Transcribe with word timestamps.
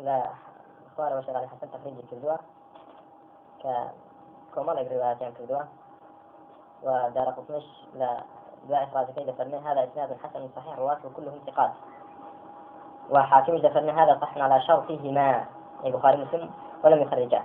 لا 0.00 0.22
خوار 0.96 1.18
وشغال 1.18 1.36
علي 1.36 1.48
حسن 1.48 1.70
تخريج 1.70 1.94
كردوة 2.10 2.38
ك 3.62 3.66
كومالك 4.54 4.92
رواياتين 4.92 5.32
كردوة 5.32 5.64
ودار 6.82 7.30
قطنش 7.30 7.64
لا 7.94 8.22
دعاء 8.68 8.84
إخراج 8.84 9.06
كيد 9.06 9.30
فرمي 9.30 9.56
هذا 9.56 9.84
إسناد 9.84 10.16
حسن 10.22 10.48
صحيح 10.56 10.78
رواته 10.78 11.10
كلهم 11.16 11.38
ثقات. 11.46 11.70
وحاكم 13.10 13.56
دفرنا 13.56 14.04
هذا 14.04 14.18
صح 14.20 14.38
على 14.38 14.60
شرطهما 14.60 15.44
البخاري 15.84 16.24
مسلم 16.24 16.50
ولم 16.84 17.02
يخرجاه 17.02 17.42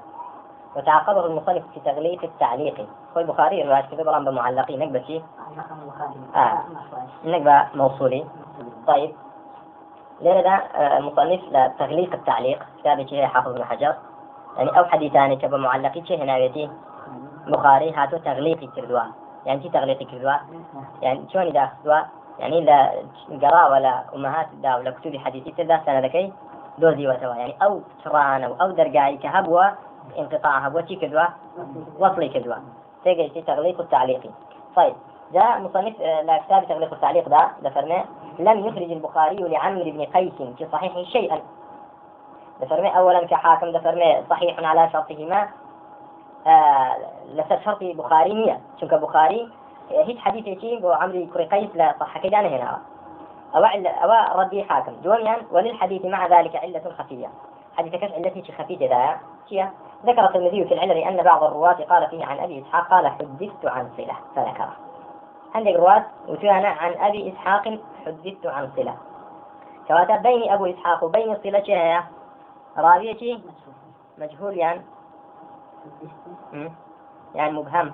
وتعاقبه 0.75 1.25
المصنف 1.25 1.63
في 1.73 1.79
تغليف 1.79 2.23
التعليق. 2.23 2.89
هو 3.17 3.21
البخاري 3.21 3.63
رواية 3.63 3.81
كذا 3.81 4.03
طبعا 4.03 4.25
بمعلقي 4.25 4.77
نقبة 4.77 5.01
شيء 5.01 5.23
آه. 6.35 6.63
نقبة 7.23 7.67
موصولي. 7.73 8.25
طيب. 8.87 9.15
ده 10.21 10.29
آه، 10.29 10.97
المصنف 10.97 11.41
لتغليق 11.51 12.13
التعليق 12.13 12.59
كتابة 12.79 13.05
شيء 13.05 13.25
حافظ 13.25 13.53
بن 13.53 13.63
حجر. 13.63 13.95
يعني 14.57 14.79
أو 14.79 14.85
حديثان 14.85 15.33
كبا 15.33 15.57
معلقي 15.57 16.03
هنا 16.21 16.37
يتي 16.37 16.69
بخاري 17.47 17.91
هاتو 17.91 18.17
تغليقي 18.17 18.67
كردوا. 18.67 18.99
يعني 19.45 19.63
شي 19.63 19.69
تغليقي 19.69 20.05
كردوا؟ 20.05 20.33
يعني 21.01 21.25
شلون 21.33 21.45
إذا 21.45 21.63
أخذوا؟ 21.63 22.01
يعني 22.39 22.61
لا 22.61 22.91
قراء 23.41 23.71
ولا 23.71 24.03
أمهات 24.15 24.47
دا 24.53 24.75
ولا 24.75 24.91
كتب 24.91 25.17
حديثي 25.17 25.51
تدا 25.51 25.81
سنة 25.85 25.99
ذكي 25.99 26.33
دوزي 26.77 27.07
وتوا 27.07 27.35
يعني 27.35 27.55
أو 27.63 27.81
تران 28.03 28.43
أو 28.43 28.71
درقاي 28.71 29.17
كهبوا 29.17 29.63
انقطاع 30.19 30.57
هبوا 30.57 30.81
شي 30.81 30.95
كدوا 30.95 31.25
وصلي 31.99 32.29
كدوا 32.29 32.55
تيجي 33.03 33.31
شي 33.33 33.41
تغليق 33.41 33.81
التعليقي. 33.81 34.29
طيب 34.75 34.95
جاء 35.33 35.59
مصنف 35.59 36.01
آه، 36.01 36.21
لا 36.21 36.37
كتاب 36.37 36.67
تغليق 36.67 36.93
التعليق 36.93 37.29
ده 37.29 37.47
دفرنا 37.61 38.05
لم 38.39 38.67
يخرج 38.67 38.91
البخاري 38.91 39.35
لعمرو 39.35 39.83
بن 39.83 40.05
قيس 40.05 40.37
في 40.57 40.67
صحيحه 40.71 41.03
شيئا. 41.03 41.39
دفرنا 42.61 42.89
أولا 42.89 43.25
كحاكم 43.25 43.71
دفرنا 43.71 44.23
صحيح 44.29 44.59
على 44.59 44.89
شرطهما. 44.93 45.47
آه 46.47 46.97
لسر 47.35 47.59
شرط 47.65 47.83
بخاري 47.83 48.33
نية 48.33 48.59
شنك 48.81 48.93
بخاري 48.93 49.49
هیچ 49.89 50.17
حديثێکی 50.17 50.81
بۆ 50.81 50.85
عمري 50.85 51.25
كري 51.33 51.45
قيس 51.45 51.75
لا 51.75 51.95
صحەکەیدان 51.99 52.45
هێناوە 52.45 52.79
أو 53.55 53.63
أو 53.63 54.39
ردي 54.39 54.63
حاكم. 54.63 54.93
دوميان 55.03 55.41
وللحديث 55.51 56.05
مع 56.05 56.27
ذلك 56.27 56.55
علة 56.55 56.81
خفية. 56.97 57.29
حديث 57.77 57.95
كش 57.95 58.11
علتي 58.11 58.51
خفية 58.51 58.89
ذا. 58.89 59.17
هي 59.49 59.69
ذكر 60.05 60.25
الترمذي 60.25 60.65
في 60.65 60.73
العلل 60.73 60.97
أن 60.97 61.23
بعض 61.23 61.43
الرواة 61.43 61.79
قال 61.89 62.07
فيه 62.07 62.25
عن 62.25 62.39
أبي 62.39 62.61
إسحاق 62.61 62.89
قال 62.89 63.07
حدثت 63.07 63.65
عن 63.65 63.89
صلة 63.97 64.15
فذكره. 64.35 64.88
عندك 65.55 65.75
رواة 65.75 66.05
وتوانا 66.27 66.67
عن 66.67 66.93
أبي 66.93 67.33
إسحاق 67.33 67.79
حدثت 68.05 68.45
عن 68.45 68.71
صلة. 68.75 68.97
كواتا 69.87 70.15
بين 70.17 70.51
أبو 70.51 70.65
إسحاق 70.65 71.03
وبين 71.03 71.37
صلة 71.43 71.63
هي 71.67 72.03
راوية 72.77 73.39
مجهول 74.17 74.57
يعني؟ 74.57 74.81
يعني 77.35 77.51
مبهم. 77.51 77.93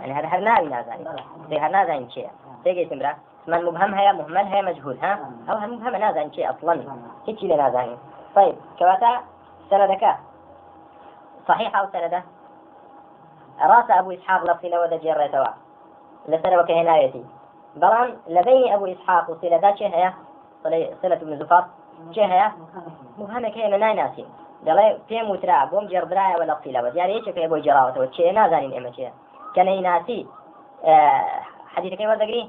يعني 0.00 0.12
هذا 0.12 0.26
هرناوي 0.26 0.68
نازاني 0.68 1.04
زي 1.50 1.58
هرنازاني 1.58 2.10
شيء. 2.10 2.30
تيجي 2.64 2.84
تمرة 2.84 3.16
من 3.46 3.64
مبهم 3.64 3.94
هي 3.94 4.12
مهمل 4.12 4.46
هي 4.46 4.62
مجهول 4.62 4.98
ها؟ 5.02 5.30
أو 5.48 5.58
مبهم 5.58 5.96
نازاني 5.96 6.32
شيء 6.32 6.50
أصلا. 6.50 6.84
هيك 7.26 7.44
نازاني 7.44 7.96
طيب 8.34 8.54
كواتا 8.78 9.20
سندك؟ 9.70 10.16
صحيح 11.48 11.76
أو 11.76 11.86
سندة 11.92 12.22
راس 13.62 13.90
أبو 13.90 14.10
إسحاق 14.10 14.44
لفصيلة 14.44 14.80
ودا 14.80 14.96
جير 14.96 15.26
توا 15.26 15.46
لسنة 16.28 16.58
وكهنايتي 16.58 17.24
بلان 17.76 18.16
لبين 18.28 18.72
أبو 18.72 18.86
إسحاق 18.86 19.30
وصيلة 19.30 19.56
ذا 19.56 19.74
شيء 19.74 19.88
هي 19.88 20.12
صلة 21.02 21.14
ابن 21.14 21.36
زفار 21.38 21.64
شيء 22.10 22.24
هي 22.24 22.50
مبهمة 23.18 23.48
كي 23.48 23.68
من 23.68 23.80
ناسي 23.80 24.26
دەڵێ 24.66 24.86
پێم 25.08 25.26
وترا 25.32 25.58
بۆم 25.70 25.84
جێڕدرایە 25.90 26.36
وە 26.38 26.44
لە 26.50 26.54
قیلەوە 26.62 26.90
دیارە 26.94 27.12
یەکێکە 27.18 27.48
بۆی 27.52 27.64
جێراوەتەوە 27.66 28.06
چێ 28.14 28.32
نازانین 28.38 28.72
ئێمە 28.76 28.90
چێ 28.96 29.08
کە 29.54 29.62
نەیناسی 29.68 30.20
حەدیثەکەی 31.74 32.08
وەردەگری 32.10 32.42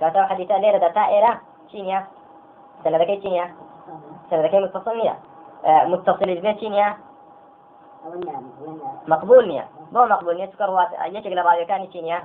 کاتەوە 0.00 0.26
حەدیثە 0.30 0.56
لێرەدا 0.62 0.90
تا 0.96 1.04
ئێرە 1.12 1.32
چی 1.68 1.78
نییە 1.86 2.00
سەنەدەکەی 2.82 3.18
چی 3.22 3.28
نییە 3.34 3.46
سەنەدەکەی 4.28 4.60
متصل 4.64 4.96
نییە 5.00 5.14
متصل 5.90 6.28
بێ 6.44 6.52
چی 6.60 6.68
نییە 6.74 6.88
مقبول 9.08 9.44
نییە 9.50 9.64
بۆ 9.94 10.00
مقبول 10.12 10.34
نییە 10.36 10.48
چکە 10.52 10.64
ڕوات 10.70 10.90
یەکێک 11.16 11.34
لە 11.38 11.42
ڕاویەکانی 11.46 11.92
چی 11.92 12.00
نییە 12.06 12.18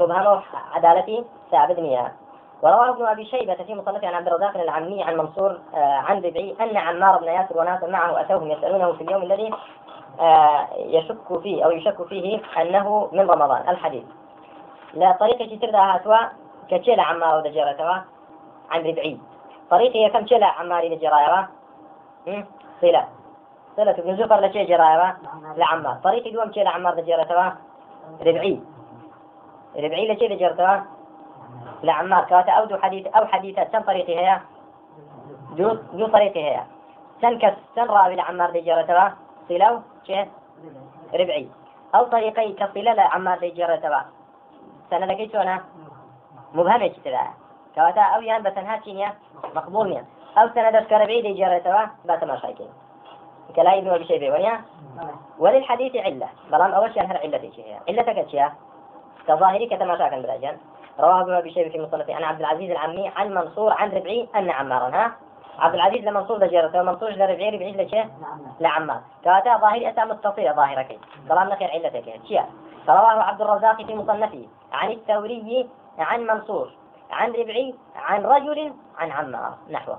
مبهمە 0.00 0.30
و 0.34 0.40
عدالەتی 0.76 1.16
ثابت 1.50 1.78
نییە 1.86 2.04
وروى 2.62 2.88
ابن 2.88 3.06
أبي 3.06 3.24
شيبة 3.24 3.54
في 3.54 3.74
مصنف 3.74 4.04
عن 4.04 4.14
عبد 4.14 4.28
الرزاق 4.28 4.56
العمي 4.56 5.02
عن 5.02 5.16
منصور 5.16 5.60
آه، 5.74 5.78
عن 5.78 6.16
ربعي 6.16 6.56
أن 6.60 6.76
عمار 6.76 7.18
بن 7.18 7.26
ياسر 7.26 7.58
وناسا 7.58 7.86
معه 7.86 8.20
أتوهم 8.20 8.50
يسألونه 8.50 8.92
في 8.92 9.00
اليوم 9.04 9.22
الذي 9.22 9.50
آه، 10.20 10.68
يشك 10.76 11.40
فيه 11.42 11.64
أو 11.64 11.70
يشك 11.70 12.02
فيه 12.02 12.40
أنه 12.60 13.08
من 13.12 13.30
رمضان. 13.30 13.68
الحديث. 13.68 14.04
لا 14.94 15.12
طريقة 15.12 15.58
تردا 15.60 15.78
هاتوا 15.78 16.16
كتشيلا 16.70 17.02
عمار 17.02 17.38
ودجرتوا 17.38 17.94
عن 18.70 18.80
ربعي 18.80 19.18
طريقة 19.70 20.12
كم 20.12 20.24
تشيلا 20.24 20.46
عمار 20.46 20.94
دجرايوا 20.94 21.42
صلة 22.80 23.19
صلة 23.76 23.90
ابن 23.90 24.16
زفر 24.16 24.40
لشي 24.40 24.64
جرايوا 24.64 25.12
لعمار. 25.56 25.94
طريقة 26.04 26.30
دوم 26.30 26.50
تشيلا 26.50 26.70
عمار 26.70 26.94
دجرتوا 26.94 27.50
ربعي. 28.20 28.60
ربعي 29.76 30.12
لشي 30.12 30.28
دجرتوا 30.28 30.84
لعمار. 31.82 32.24
كواتا 32.24 32.52
أو 32.52 32.64
دو 32.64 32.76
حديث 32.76 33.06
أو 33.06 33.26
حديثة 33.26 33.68
سن 33.72 33.82
طريقي 33.82 34.18
هي؟ 34.18 34.40
دو 35.56 35.76
دو 35.92 36.06
طريقي 36.06 36.44
هي. 36.44 36.60
سن 37.22 37.38
كس 37.38 37.54
سن 37.74 37.86
راوي 37.86 38.14
لعمار 38.16 38.50
جرى 38.50 39.12
صلو 39.48 39.80
شيء 40.06 40.28
ربعي. 41.14 41.48
أو 41.94 42.04
طريقي 42.04 42.52
كصلة 42.52 42.92
لعمار 42.92 43.38
تبع 43.82 44.04
سنة 44.90 45.06
لكي 45.06 45.28
شونا 45.32 45.60
مبهمة 46.54 46.88
كتلا 46.88 47.26
كواتا 47.74 48.00
أو 48.00 48.20
يان 48.20 48.42
بسنها 48.42 48.80
شينيا 48.84 49.14
مقبولنيا 49.54 50.04
أو 50.38 50.48
سنة 50.54 50.70
دس 50.70 50.86
كربعي 50.86 51.22
دي 51.22 51.32
جرى 51.32 51.60
تبع 51.60 51.88
بات 52.04 52.24
ما 52.24 52.36
شايكين 52.36 52.68
كلا 53.56 53.78
ابن 53.78 53.88
أبي 53.88 54.04
شيبة 54.04 54.30
ونيا 54.30 54.60
وللحديث 55.38 55.96
علة. 55.96 56.28
بلان 56.52 56.72
أول 56.72 56.94
شيء 56.94 57.02
هر 57.02 57.16
علة 57.16 57.50
شيء. 57.56 57.78
علتك 57.88 58.28
شيء. 58.28 58.48
كظاهري 59.28 59.66
كتما 59.66 59.98
شاكن 59.98 60.22
بلاجان. 60.22 60.56
رواه 61.00 61.38
ابن 61.38 61.50
شيبه 61.50 61.68
في 61.70 61.80
مصنفه 61.80 62.14
عن 62.14 62.24
عبد 62.24 62.40
العزيز 62.40 62.70
العمي 62.70 63.08
عن 63.08 63.34
منصور 63.34 63.72
عن 63.72 63.90
ربعي 63.90 64.28
أن 64.36 64.50
عمارا. 64.50 64.96
ها؟ 64.96 65.12
عبد 65.58 65.74
العزيز 65.74 66.04
لمنصور 66.04 66.38
دجيرته 66.38 66.80
ومنصور 66.80 67.10
لربعي 67.10 67.50
ربعي 67.50 67.72
لشيء 67.72 68.08
لعمار 68.60 69.00
كاتا 69.24 69.56
ظاهري 69.56 69.88
اتى 69.88 70.04
متصله 70.04 70.52
ظاهرك. 70.52 70.98
ظلام 71.28 71.54
خير 71.54 71.70
علتك 71.70 72.04
شيء. 72.28 72.42
رواه 72.88 73.22
عبد 73.22 73.40
الرزاق 73.40 73.82
في 73.82 73.94
مصنفه 73.94 74.46
عن 74.72 74.90
الثوري 74.90 75.68
عن 75.98 76.20
منصور 76.20 76.70
عن 77.10 77.32
ربعي 77.32 77.74
عن 77.96 78.26
رجل 78.26 78.72
عن 78.98 79.10
عمار. 79.10 79.54
نحوه. 79.70 79.98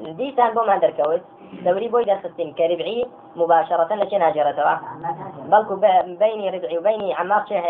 دي 0.00 0.34
سان 0.36 0.54
ثوري 1.64 1.88
بوي 1.88 2.04
درستين 2.04 2.52
كربعي 2.52 3.06
مباشرة 3.36 3.94
لشي 3.94 4.18
ناجرة 4.18 4.80
بلكو 5.44 5.76
بيني 6.04 6.50
ربعي 6.50 6.78
وبيني 6.78 7.14
عمار 7.14 7.44
شيء 7.48 7.64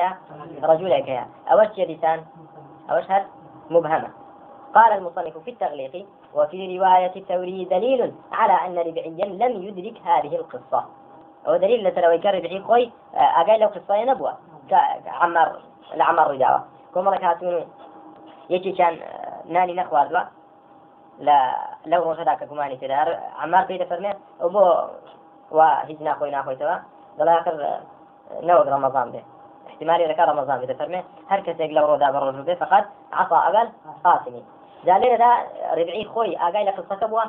رجلك 0.62 1.08
يا. 1.08 1.26
أوش 1.52 1.66
جديسان 1.76 2.24
أوش 2.90 3.10
هل؟ 3.10 3.24
مبهمة. 3.70 4.10
قال 4.74 4.92
المصنف 4.92 5.38
في 5.38 5.50
التغليق 5.50 6.06
وفي 6.34 6.78
رواية 6.78 7.12
الثوري 7.16 7.64
دليل 7.64 8.12
على 8.32 8.52
أن 8.52 8.78
ربعيا 8.78 9.26
لم 9.26 9.62
يدرك 9.62 10.02
هذه 10.04 10.36
القصة. 10.36 10.84
ودليل 11.48 11.88
لتلوي 11.88 12.18
كربعي 12.18 12.62
خوي 12.62 12.90
أقال 13.14 13.60
لو 13.60 13.68
قصة 13.68 14.04
نبوة. 14.04 14.38
عمر 15.06 15.60
لعمر 15.94 16.30
رجاوة. 16.30 16.64
كم 16.94 17.04
مرة 17.04 17.30
هاتون 17.30 17.64
يجي 18.50 18.72
كان 18.72 18.98
ناني 19.46 19.84
لا 21.18 21.54
لو 21.86 22.02
روشداك 22.02 22.44
كماني 22.44 22.76
تدار 22.76 23.18
عمار 23.38 23.64
بيت 23.64 23.82
فرمي 23.82 24.12
وبو 24.40 24.74
وهيج 25.50 26.02
ناخوي 26.02 26.30
ناخوي 26.30 26.56
توا 26.56 26.76
دلا 27.18 27.40
آخر 27.40 27.80
نوق 28.40 28.68
رمضان 28.68 29.10
به. 29.10 29.22
احتمالي 29.68 30.12
ذكر 30.12 30.28
رمضان 30.28 30.58
إذا 30.58 30.74
فرمي 30.74 31.04
هر 31.28 31.40
كسيك 31.40 31.70
لو 31.70 31.86
رودا 31.86 32.10
بالرجل 32.10 32.42
به 32.42 32.54
فقد 32.54 32.84
عصى 33.12 33.34
أقل 33.34 33.68
قاسمي 34.04 34.44
جالينا 34.84 35.16
دا 35.16 35.30
ربعي 35.82 36.04
خوي 36.04 36.36
أقاي 36.36 36.64
لك 36.64 36.80
قصة 36.80 36.94
كبوة 36.94 37.24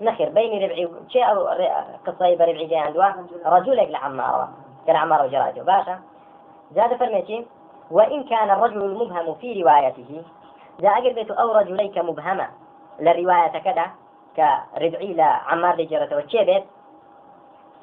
نخير 0.00 0.28
بيني 0.28 0.66
ربعي 0.66 0.88
شيء 1.08 1.30
أو 1.30 1.48
قصة 2.06 2.36
بربعي 2.36 2.66
جاي 2.66 2.78
عندوا 2.78 3.04
رجلك 3.46 3.88
لعمارة 3.90 4.48
كالعمارة 4.86 5.24
وجراجه 5.24 5.60
باشا 5.60 5.98
زاد 6.72 6.96
فرميتي 6.96 7.46
وإن 7.90 8.24
كان 8.24 8.50
الرجل 8.50 8.82
المبهم 8.82 9.34
في 9.34 9.62
روايته 9.62 10.22
إذا 10.80 10.88
أقربت 10.88 11.30
أو 11.30 11.52
رجليك 11.52 11.98
مبهمة. 11.98 12.48
للرواية 13.00 13.58
كذا 13.58 13.86
كربعي 14.36 15.14
لعمار 15.14 15.76
لجرته 15.76 16.16
وتشيبت 16.16 16.64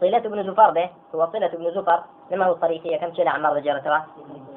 صلة 0.01 0.17
ابن 0.17 0.43
زفر 0.43 0.71
به 0.71 0.89
هو 1.15 1.27
صلة 1.33 1.45
ابن 1.45 1.71
زفر 1.71 2.03
لما 2.31 2.45
هو 2.45 2.53
طريقية 2.53 2.97
كم 2.97 3.13
شيء 3.13 3.27
عمار 3.27 3.53
لجرته 3.53 4.01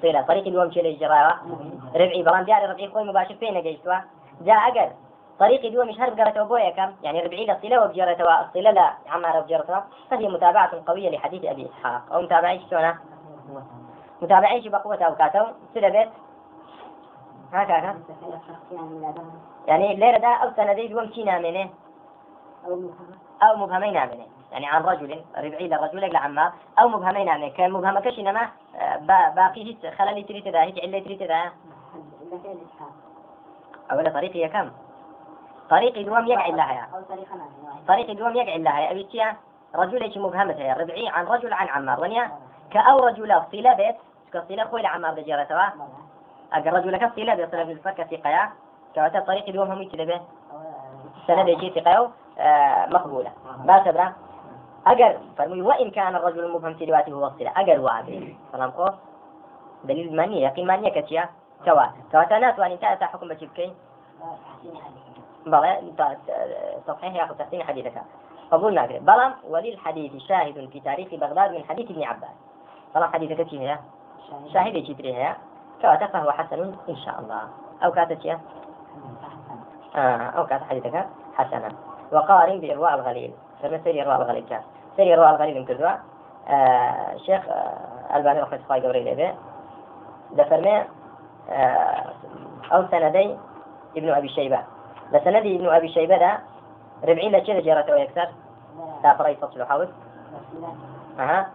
صلة. 0.02 0.20
طريق 0.20 0.46
اليوم 0.46 0.70
شيء 0.70 0.84
لجرته 0.84 1.34
ربعي 1.94 2.22
بلان 2.22 2.44
دياري 2.44 2.66
ربعي 2.66 2.88
خوي 2.88 3.04
مباشر 3.04 3.34
فين 3.34 3.62
جيتوا 3.62 3.94
جاء 4.40 4.56
أقل. 4.56 4.90
طريق 5.38 5.72
دو 5.72 5.84
مش 5.84 6.00
هرب 6.00 6.20
قرأت 6.20 6.36
أبويا 6.36 6.70
كم؟ 6.70 6.94
يعني 7.02 7.20
ربعي 7.20 7.52
الصلة 7.52 7.84
وبجرة 7.84 8.40
الصلة 8.46 8.70
لا 8.70 8.92
عمار 9.08 9.38
وبجرة 9.38 9.86
فهي 10.10 10.28
متابعة 10.28 10.70
قوية 10.86 11.10
لحديث 11.10 11.44
أبي 11.44 11.66
إسحاق. 11.66 12.02
أو 12.12 12.22
متابعة 12.22 12.58
شلونه 12.70 12.98
متابعة 14.22 14.68
بقوة 14.68 15.04
أو 15.04 15.14
كاتو 15.14 15.44
سلة 15.74 15.88
بيت. 15.88 16.08
هكذا. 17.52 17.96
يعني 19.66 19.94
ليرة 19.94 20.18
دا 20.18 20.28
أو 20.28 20.50
سندي 20.56 20.88
دوم 20.88 21.12
شي 21.12 21.24
منه 21.24 21.70
أو 23.42 23.56
مبهمين 23.56 23.92
نامنه 23.92 24.26
يعني 24.52 24.66
عن 24.66 24.82
رجل 24.82 25.24
ربعي 25.36 25.68
لرجل 25.68 26.12
لعمار 26.12 26.52
أو 26.78 26.88
مبهمين 26.88 27.26
نامنه 27.26 27.48
كان 27.48 27.72
مبهم 27.72 27.98
كشنما 27.98 28.48
باقي 29.36 29.64
هيك 29.64 29.94
خلالي 29.94 30.22
تريد 30.22 30.48
ذا 30.48 30.62
هيك 30.62 30.84
علة 30.84 30.98
تريد 30.98 31.22
ذا 31.22 31.52
أولا 33.92 34.10
طريقي 34.10 34.48
كم؟ 34.48 34.70
طريقي 35.70 36.04
دوم 36.04 36.26
يقع 36.26 36.46
لها 36.46 36.88
طريقي 37.88 38.14
دوم 38.14 38.36
يقع 38.36 38.56
لها 38.56 38.90
أبي 38.90 39.04
تيا 39.04 39.36
رجل 39.74 40.20
مبهمة 40.20 40.72
ربعي 40.72 41.08
عن 41.08 41.26
رجل 41.26 41.52
عن 41.52 41.68
عمار. 41.68 42.00
ونيا؟ 42.00 42.30
كأو 42.70 43.06
رجل 43.06 43.42
صلة 43.52 43.74
بيت. 43.74 43.96
كصلة 44.32 44.64
خوي 44.64 44.82
لعمار 44.82 45.14
دجارة 45.14 45.72
أجر 46.52 46.72
رجل 46.72 46.96
كصلة 46.96 47.34
بيت 47.34 47.50
صلة 47.52 47.64
بالفرق 47.64 48.06
في 48.08 48.16
قيا 48.16 48.50
كواتا 48.94 49.20
طريقي 49.20 49.52
دوم 49.52 49.70
هم 49.70 49.82
يتلبه 49.82 50.20
سند 51.26 51.48
يجي 51.48 51.70
ثقة 51.70 52.10
آه، 52.38 52.86
مقبولة. 52.86 53.32
ما 53.64 53.78
تبرع 53.78 54.12
أجر 54.86 55.18
فرمي 55.38 55.62
وإن 55.62 55.90
كان 55.90 56.16
الرجل 56.16 56.44
المبهم 56.44 56.74
في 56.74 56.84
روايته 56.84 57.12
هو 57.12 57.26
الصلة 57.26 57.52
أجر 57.56 57.80
وعبي 57.80 58.36
سلام 58.52 58.70
قو 58.70 58.88
دليل 59.84 60.16
مانية 60.16 60.46
يقين 60.46 60.66
مانية 60.66 61.00
كتيا. 61.00 61.28
كوا 61.64 61.82
كوا 62.12 62.38
ناس 62.38 62.58
وإن 62.58 62.70
انتهى 62.70 63.06
حكم 63.06 63.28
بشبكي 63.28 63.72
بلى 65.46 65.92
صحيح 66.86 67.14
ياخذ 67.14 67.34
تحسين 67.34 67.62
حديثك. 67.62 68.02
قبول 68.50 68.74
ناقل 68.74 69.00
بلى 69.00 69.32
وللحديث 69.48 70.22
شاهد 70.22 70.68
في 70.72 70.80
تاريخ 70.80 71.08
بغداد 71.14 71.52
من 71.52 71.64
حديث 71.68 71.90
ابن 71.90 72.02
عباس. 72.02 72.36
بلى 72.94 73.08
حديثك 73.08 73.40
كي 73.40 73.60
هي 73.60 73.78
شاهد 74.52 74.74
يجي 74.74 75.14
هي 75.14 75.36
كوا 75.82 76.06
فهو 76.06 76.30
حسن 76.30 76.74
إن 76.88 76.96
شاء 76.96 77.20
الله. 77.20 77.40
أو 77.84 77.92
كاتت 77.92 78.26
آه 79.96 80.30
أو 80.30 80.46
كانت 80.46 80.62
حديثك 80.62 81.06
حسنا. 81.36 81.68
وقارن 82.12 82.60
بإرواء 82.60 82.94
الغليل. 82.94 83.32
فما 83.62 83.80
سير 83.84 84.02
إرواء 84.02 84.16
الغليل 84.22 84.44
كان؟ 84.50 84.62
سير 84.96 85.14
إرواء 85.14 85.30
الغليل 85.30 85.64
كذا 85.66 85.98
آه 86.48 87.16
شيخ 87.16 87.48
آه 87.48 88.16
ألباني 88.16 88.40
رحمة 88.40 88.60
الله 88.70 88.82
قوري 88.82 89.12
لبه 89.12 89.34
دفرمي 90.32 90.84
آه 91.50 92.04
أو 92.72 92.86
سندي 92.90 93.36
ابن 93.96 94.10
أبي 94.10 94.28
شيبة. 94.28 94.58
لسندي 95.12 95.56
ابن 95.56 95.68
أبي 95.68 95.88
شيبة 95.88 96.18
ده 96.18 96.38
ربعين 97.04 97.36
لشيء 97.36 97.60
جرته 97.60 97.92
ويكسر 97.92 98.28
لا 99.04 99.14
فري 99.14 99.36
فصل 99.36 99.64
حاول 99.64 99.88
أها. 101.18 101.46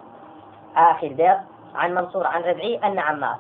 آخر 0.78 1.08
دير. 1.08 1.38
عن 1.76 1.94
منصور 1.96 2.28
عن 2.28 2.42
ربعي 2.42 2.80
أن 2.84 3.00
عمار. 3.00 3.38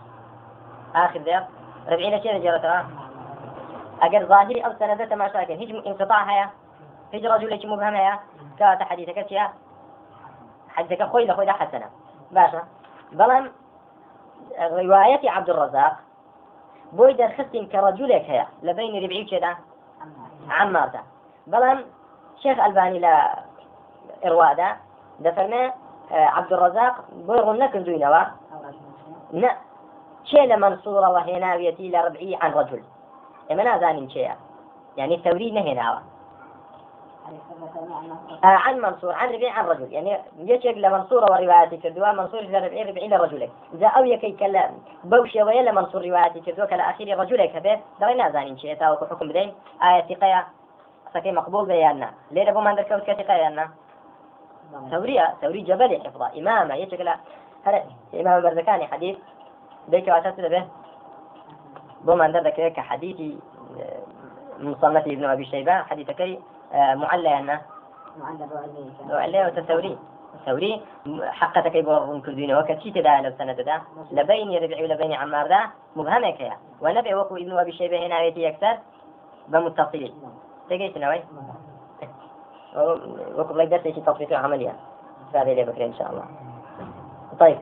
آخر 0.95 1.19
دير 1.19 1.43
ربعين 1.87 2.15
لشيء 2.15 2.43
جرته 2.43 2.83
اگر 4.01 4.25
ظاهري 4.25 4.65
أو 4.65 4.73
سندته 4.79 5.15
ما 5.15 5.33
شاكل 5.33 5.53
هيج 5.53 5.75
انقطاع 5.87 6.23
هيا 6.23 6.49
هيج 7.13 7.25
رجل 7.25 7.53
مبهم 7.65 7.93
هيا 7.93 8.19
كات 8.59 8.83
حديثك 8.83 9.31
يا. 9.31 9.49
حديثك 10.69 11.03
خوي 11.03 11.25
لخوي 11.25 11.51
حسنة. 11.51 11.89
باشا. 12.31 12.63
بلان 13.11 13.51
رواية 14.59 15.29
عبد 15.29 15.49
الرزاق. 15.49 15.95
كرجلك 17.67 18.21
هيا 18.21 18.47
لبين 18.63 19.03
ربعي 19.03 19.25
كذا 19.25 19.57
عمارته 20.49 20.99
بلان 21.47 21.85
شيخ 22.43 22.59
ألباني 22.59 22.99
لا 22.99 23.39
إروادا 24.25 24.75
دفرنا 25.19 25.73
آه، 26.11 26.25
عبد 26.25 26.53
الرزاق. 26.53 26.95
بوي 27.11 27.39
غنك 27.39 27.75
شيء 30.23 30.57
منصورة 30.57 31.09
وهنا 31.09 31.55
ويتي 31.55 31.89
لربعي 31.89 32.37
عن 32.41 32.51
رجل. 32.51 32.83
ئێمە 33.49 33.63
نازانین 33.63 34.09
چێە 34.09 34.35
يعني 34.97 35.15
الثوري 35.15 35.51
نهێناوە 35.51 36.01
آه 38.43 38.47
عن 38.47 38.79
منصور 38.79 39.13
عن 39.13 39.29
ربيع 39.33 39.53
عن 39.53 39.65
رجل. 39.65 39.93
يعني 39.93 40.19
يشك 40.37 40.77
لمنصور 40.77 41.23
ورواياتي 41.31 41.77
كردوا 41.77 42.11
منصور 42.11 42.41
لربيع 42.41 42.85
ربيع 42.85 43.05
لرجلك 43.05 43.51
إذا 43.73 43.87
أو 43.87 44.03
يكي 44.05 44.31
كلا 44.31 44.69
بوشي 45.03 45.43
ويلا 45.43 45.71
منصور 45.71 46.01
رواياتي 46.05 46.39
كردوا 46.39 46.65
كلا 46.65 46.89
أخير 46.89 47.19
رجلك 47.19 47.55
هبه؟ 47.55 47.79
درينا 47.99 48.31
زانين 48.31 48.57
شيء. 48.57 48.75
تاو 48.75 48.95
حكم 48.95 49.27
بدين. 49.27 49.53
آية 49.83 50.01
ثقية 50.01 50.47
سكي 51.13 51.31
مقبول 51.31 51.65
بيانا 51.65 52.11
ليه 52.31 52.49
ربو 52.49 52.59
عندك 52.59 52.87
كوت 52.87 53.03
كثقية 53.03 53.69
ثورية 54.91 55.33
ثوري 55.41 55.61
جبل 55.61 56.01
حفظة. 56.05 56.39
إمامة 56.39 56.75
يشك 56.75 57.01
لا 57.01 57.15
هذا 57.65 57.83
إمام 58.13 58.41
برزكاني 58.41 58.87
حديث. 58.87 59.17
بيك 59.88 60.07
واساس 60.07 60.39
به 60.39 60.65
بۆ 62.06 62.13
من 62.15 62.33
کە 62.75 62.80
حەدیثی 62.80 63.38
مصنف 64.59 65.07
ابن 65.07 65.25
أبي 65.25 65.45
شيبة 65.45 65.83
حديث 65.83 66.12
كي 66.12 66.39
معلى 66.74 67.39
أنه 67.39 67.62
معلى 69.09 69.45
وتثوري. 69.45 69.97
ثوري. 70.45 70.81
حقتك 71.21 71.75
يبور 71.75 72.19
كردين 72.19 72.56
وكتشي 72.56 72.91
تدا 72.91 73.21
لو 73.21 73.31
سنة 73.38 73.53
دا. 73.53 73.81
لبين 74.12 74.51
يربع 74.51 74.83
ولبين 74.83 75.13
عمار 75.13 75.47
دا. 75.47 75.59
مبهمك 75.95 76.39
يا 76.39 76.57
ونبع 76.81 77.15
وكو 77.15 77.36
ابن 77.36 77.59
أبي 77.59 77.71
شيبة 77.71 78.06
هنا 78.06 78.21
يتي 78.21 78.47
أكثر 78.47 78.77
بمتصلين. 79.47 80.13
تقيت 80.69 80.97
نوي 80.97 81.24
وكو 83.38 83.53
بلاك 83.53 83.68
درس 83.68 83.95
تطبيق 83.95 84.33
عملية 84.33 84.75
هذا 85.33 85.51
اللي 85.51 85.63
بكري 85.63 85.86
إن 85.86 85.94
شاء 85.94 86.09
الله. 86.12 86.25
طيب. 87.39 87.57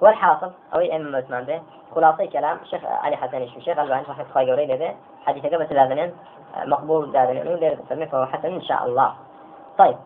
والحاصل 0.00 0.50
أو 0.74 0.80
إما 0.80 1.18
عثمان 1.18 1.44
به 1.44 1.62
خلاصة 1.94 2.26
كلام 2.26 2.58
شيخ 2.64 2.84
علي 2.84 3.16
حسن 3.16 3.42
الشيخ 3.42 3.78
ألباني 3.78 4.02
رحمة 4.02 4.26
الله 4.36 4.50
قوري 4.50 4.66
له 4.66 4.94
حديث 5.26 5.46
قبل 5.46 5.66
ثلاثة 5.66 6.12
مقبول 6.56 7.12
دادن 7.12 7.48
ولير 7.48 8.06
فهو 8.06 8.26
حسن 8.26 8.54
إن 8.54 8.62
شاء 8.62 8.84
الله. 8.84 9.14
طيب 9.78 9.96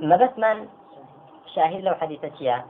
ما 0.00 0.16
بس 0.16 0.38
من 0.38 0.68
شاهد 1.54 1.80
لو 1.80 1.94
حديثة 1.94 2.32
يا 2.40 2.64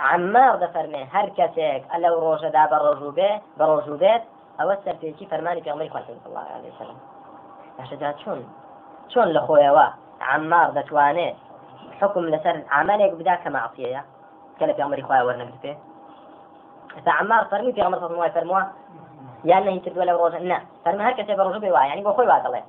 عمار 0.00 0.56
دفرمي 0.56 1.04
هر 1.12 1.28
كسيك 1.28 1.84
ألو 1.94 2.18
روجة 2.18 2.46
دا 2.46 2.66
بروجوبه 2.66 3.40
بروجوبات 3.58 4.22
أو 4.60 4.70
السرفيكي 4.70 5.26
فرماني 5.26 5.62
في 5.62 5.70
عمري 5.70 5.90
صلى 5.90 6.16
الله 6.26 6.44
عليه 6.54 6.72
وسلم. 6.74 6.96
عشان 7.78 8.14
شون 8.24 8.48
شون 9.08 9.24
لخويا 9.24 9.92
عمار 10.20 10.70
دتواني 10.70 11.34
حكم 12.00 12.20
لسر 12.20 12.62
عملك 12.70 13.12
بداك 13.12 13.46
معصية؟ 13.46 14.04
كلا 14.60 14.72
في 14.72 14.82
عمري 14.82 15.02
خويا 15.02 15.22
ورنا 15.22 15.48
فيه. 15.62 15.78
إذا 16.98 17.12
عمار 17.12 17.44
فرمي 17.44 17.72
في 17.72 17.82
عمر 17.82 17.98
صلى 17.98 18.06
الله 18.06 18.22
عليه 18.22 18.32
وسلم 18.32 18.66
يا 19.44 19.58
أنه 19.58 19.70
يتد 19.70 19.98
ولا 19.98 20.12
روز 20.12 20.34
نا 20.34 20.60
فرمي 20.84 21.04
هر 21.04 21.12
كسي 21.12 21.34
بروج 21.34 21.56
بيوا 21.56 21.78
يعني 21.78 22.02
بو 22.02 22.12
خوي 22.12 22.26
واقع 22.26 22.60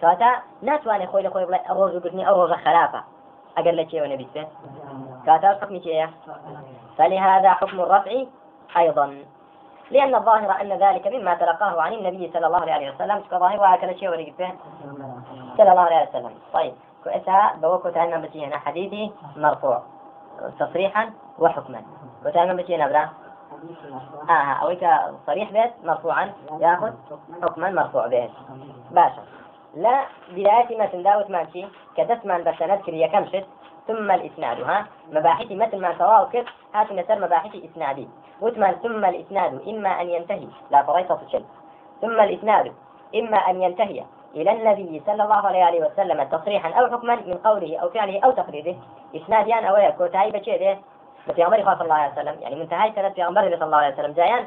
كاتا 0.00 0.42
ناس 0.62 0.86
واني 0.86 1.06
خوي 1.06 1.22
لخوي 1.22 1.46
بلا 1.46 1.62
روج 1.70 1.96
بتني 1.96 2.28
أو 2.28 2.42
روج 2.42 2.52
خلافة. 2.52 3.04
أقل 3.58 3.76
لك 3.76 3.90
شيء 3.90 4.02
ونبي 4.02 4.28
فيه. 4.32 4.48
كاتا 5.26 5.48
حكم 5.48 5.80
شيء 5.80 6.08
فلهذا 6.98 7.50
حكم 7.50 7.80
الرفع 7.80 8.12
أيضا. 8.76 9.18
لأن 9.90 10.14
الظاهر 10.14 10.60
أن 10.60 10.72
ذلك 10.72 11.06
مما 11.06 11.34
تلقاه 11.34 11.82
عن 11.82 11.92
النبي 11.92 12.30
صلى 12.34 12.46
الله 12.46 12.72
عليه 12.72 12.90
وسلم. 12.90 13.22
كظاهر 13.30 13.60
وهكذا 13.60 13.92
شيء 13.92 14.34
فيه. 14.36 14.54
صلى 15.56 15.70
الله 15.70 15.82
عليه 15.82 16.08
وسلم. 16.08 16.34
طيب 16.52 16.74
كويسها 17.04 17.54
بوكو 17.62 17.88
تهنا 17.88 18.16
بتينا 18.16 18.58
حديثي 18.58 19.12
مرفوع. 19.36 19.82
تصريحا 20.58 21.10
وحكما. 21.38 21.82
وتهنا 22.26 22.54
بتينا 22.54 22.86
برا 22.88 23.08
آه 24.30 24.52
أويك 24.62 24.86
صريح 25.26 25.52
بيت 25.52 25.72
مرفوعا. 25.84 26.32
ياخذ 26.60 26.92
حكما 27.42 27.70
مرفوع 27.70 28.06
به 28.06 28.30
باشا. 28.90 29.22
لا 29.74 30.04
بداية 30.30 30.78
ما 30.78 30.86
تنداوت 30.86 31.30
ماشي 31.30 31.66
كدت 31.96 32.26
من 32.26 32.44
بس 32.44 32.62
نذكر 32.62 32.94
يا 32.94 33.06
كمشت. 33.06 33.46
ثم 33.86 34.10
الإسناد 34.10 34.60
ها. 34.60 34.86
مباحث 35.12 35.52
مثل 35.52 35.80
ما 35.80 35.92
تواكر 35.92 36.52
هات 36.74 36.92
نسر 36.92 37.20
مباحث 37.20 37.56
إسنادي. 37.56 38.08
وثمان 38.40 38.74
ثم 38.74 39.04
الإسناد 39.04 39.68
إما 39.68 40.00
أن 40.00 40.08
ينتهي. 40.08 40.48
لا 40.70 40.82
فريطة 40.82 41.20
شيء. 41.30 41.44
ثم 42.00 42.20
الإسناد 42.20 42.72
إما 43.14 43.36
أن 43.36 43.62
ينتهي. 43.62 44.04
إلى 44.36 44.52
النبي 44.52 45.02
صلى 45.06 45.22
الله 45.22 45.46
عليه 45.46 45.86
وسلم 45.86 46.22
تصريحا 46.22 46.72
أو 46.72 46.86
حكما 46.86 47.14
من 47.14 47.38
قوله 47.44 47.78
أو 47.78 47.88
فعله 47.88 48.20
أو 48.24 48.30
تقريره. 48.30 48.76
إسناد 49.16 49.48
يعني 49.48 49.70
أو 49.70 49.76
يكون 49.76 50.10
تعيب 50.10 50.36
بشيء 50.36 50.78
في 51.34 51.42
عمر 51.42 51.64
صلى 51.64 51.82
الله 51.82 51.94
عليه 51.94 52.12
وسلم. 52.12 52.42
يعني 52.42 52.54
منتهى 52.54 52.92
سنة 52.96 53.08
في 53.08 53.22
عمر 53.22 53.42
صلى 53.42 53.64
الله 53.64 53.76
عليه 53.76 53.94
وسلم. 53.94 54.12
جايان 54.12 54.46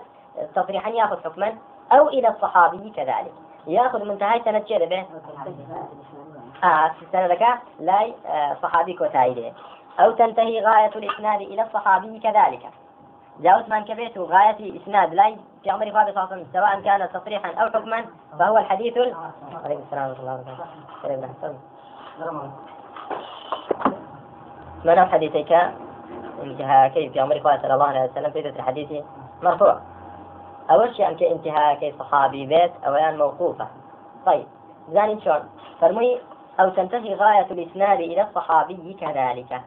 تصريحا 0.56 0.90
يأخذ 0.90 1.24
حكما 1.24 1.54
أو 1.92 2.08
إلى 2.08 2.28
الصحابي 2.28 2.90
كذلك. 2.90 3.34
يأخذ 3.68 4.06
منتهى 4.06 4.42
سنة 4.46 4.64
شيء 4.68 4.86
به. 4.86 5.06
آه 6.64 6.92
سنة 7.12 7.28
لك 7.28 7.48
لا 7.80 8.14
آه، 8.26 8.58
صحابي 8.64 8.94
كوتايده 8.94 9.54
أو 10.00 10.12
تنتهي 10.12 10.66
غاية 10.66 10.92
الإسناد 10.96 11.42
إلى 11.42 11.62
الصحابي 11.62 12.20
كذلك. 12.20 12.62
جاوز 13.40 13.70
من 13.70 13.84
كبيت 13.84 14.18
غاية 14.18 14.82
إسناد 14.82 15.14
لا 15.14 15.36
في 15.64 15.70
عمر 15.70 15.92
صلى 15.92 16.02
الله 16.02 16.20
عليه 16.20 16.24
وسلم 16.24 16.48
سواء 16.54 16.82
كان 16.82 17.10
تصريحا 17.14 17.52
أو 17.54 17.70
حكما 17.70 18.06
فهو 18.40 18.58
الحديث 18.58 18.98
ال... 18.98 19.16
عليكم 19.64 19.82
السلام 19.82 20.10
ورحمة 20.10 20.20
الله 20.20 20.34
وبركاته. 20.34 21.60
من 24.86 25.06
حديثك؟ 25.06 25.74
انتهى. 26.44 26.90
كيف 26.90 27.14
في 27.14 27.20
عمر 27.20 27.40
صلى 27.44 27.74
الله 27.74 27.86
عليه 27.86 28.04
وسلم؟ 28.04 28.32
في 28.32 28.40
الحديث؟ 28.40 29.04
مرفوع. 29.44 29.80
أول 30.72 30.96
شيء 30.96 31.08
أمك 31.08 31.24
انتهاء 31.24 31.76
كي 31.76 31.96
صحابي 32.00 32.46
بيت 32.46 32.72
أو 32.86 32.96
أولا 32.96 33.12
موقوفة. 33.12 33.68
طيب 34.26 34.46
زاني 34.90 35.22
شلون؟ 35.22 35.50
فرمي 35.82 36.20
أو 36.60 36.70
تنتهي 36.70 37.16
غاية 37.16 37.52
الإسناد 37.52 38.00
إلى 38.00 38.22
الصحابي 38.22 38.98
كذلك. 39.02 39.62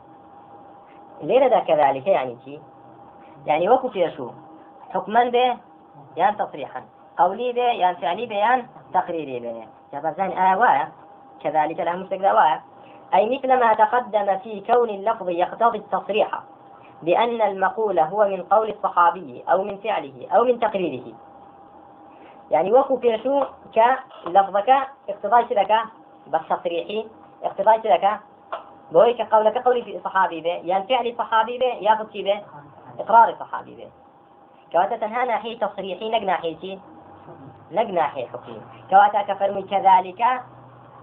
ليه 1.22 1.58
كذلك 1.58 2.06
يعني 2.06 2.36
شيء 2.44 2.60
يعني 3.46 3.68
وكو 3.68 3.90
شو 4.16 4.30
حكما 4.90 5.24
به 5.24 5.56
يان 6.16 6.36
تصريحا. 6.36 6.82
قولي 7.18 7.52
به 7.52 7.62
يان 7.62 7.94
فعلي 7.94 8.26
به 8.26 8.36
يان 8.36 8.66
تقريري 8.94 9.40
به. 9.40 9.66
جاب 9.92 10.14
زاني 10.16 10.54
آوايا 10.54 10.88
كذلك 11.42 11.80
لها 11.80 11.96
مستقل 11.96 12.24
آوايا 12.24 12.60
أي 13.14 13.38
مثل 13.38 13.60
ما 13.60 13.74
تقدم 13.74 14.38
في 14.38 14.60
كون 14.60 14.90
اللفظ 14.90 15.28
يقتضي 15.28 15.78
التصريح 15.78 16.42
بأن 17.02 17.42
المقول 17.42 17.98
هو 17.98 18.28
من 18.28 18.42
قول 18.42 18.70
الصحابي 18.70 19.44
أو 19.52 19.62
من 19.64 19.78
فعله 19.78 20.28
أو 20.32 20.44
من 20.44 20.60
تقريره. 20.60 21.12
يعني 22.50 22.72
وكو 22.72 23.00
شو 23.24 23.44
كلفظك 23.74 24.70
اقتضاي 25.08 25.44
لك 25.50 25.72
بس 26.26 26.40
تصريحي 26.50 27.06
اقتضاي 27.42 27.76
لك 27.76 28.20
بويك 28.92 29.20
قولك 29.20 29.58
قولي 29.58 30.00
صحابي 30.04 30.40
به. 30.40 30.60
يعني 30.64 30.86
فعل 30.86 31.14
صحابي 31.18 31.58
به 31.58 31.74
ياخذ 31.80 32.12
به. 32.12 32.42
إقرار 32.98 33.34
صحابي 33.40 33.74
به 33.74 33.90
كواتا 34.72 34.96
تنهى 34.96 35.26
ناحية 35.26 35.58
تصريحي 35.58 36.10
نق 36.10 36.22
ناحية 36.22 36.78
نق 37.70 37.90
ناحية 37.90 38.26
حكمي. 38.26 38.60
كواتا 38.90 39.22
كفرمي 39.22 39.62
كذلك 39.62 40.24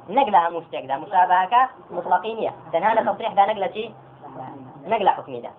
نقلها 0.09 0.49
مستقدة 0.49 0.97
مشابهة 0.97 1.69
مطلقينية. 1.91 2.53
تنهى 2.73 3.05
تصريح 3.05 3.33
ذا 3.33 3.45
نقلة 3.45 3.93
نقلة 4.85 5.11
حكمي 5.11 5.41
ده 5.41 5.51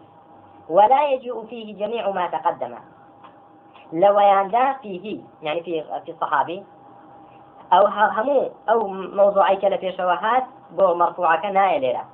ولا 0.68 1.08
يجيء 1.08 1.46
فيه 1.46 1.76
جميع 1.76 2.10
ما 2.10 2.26
تقدم. 2.26 2.74
لو 3.92 4.20
يندا 4.20 4.72
فيه 4.72 5.20
يعني 5.42 5.62
في 5.62 5.84
في 6.04 6.10
الصحابي. 6.10 6.64
أو 7.72 7.86
همو 7.86 8.50
أو 8.68 8.86
موضوعي 8.88 9.56
كلا 9.56 9.76
في 9.76 9.92
شواهات 9.92 10.44
بو 10.70 10.94
مرفوعة 10.94 11.42
كناية 11.42 11.78
ليلة 11.78 12.04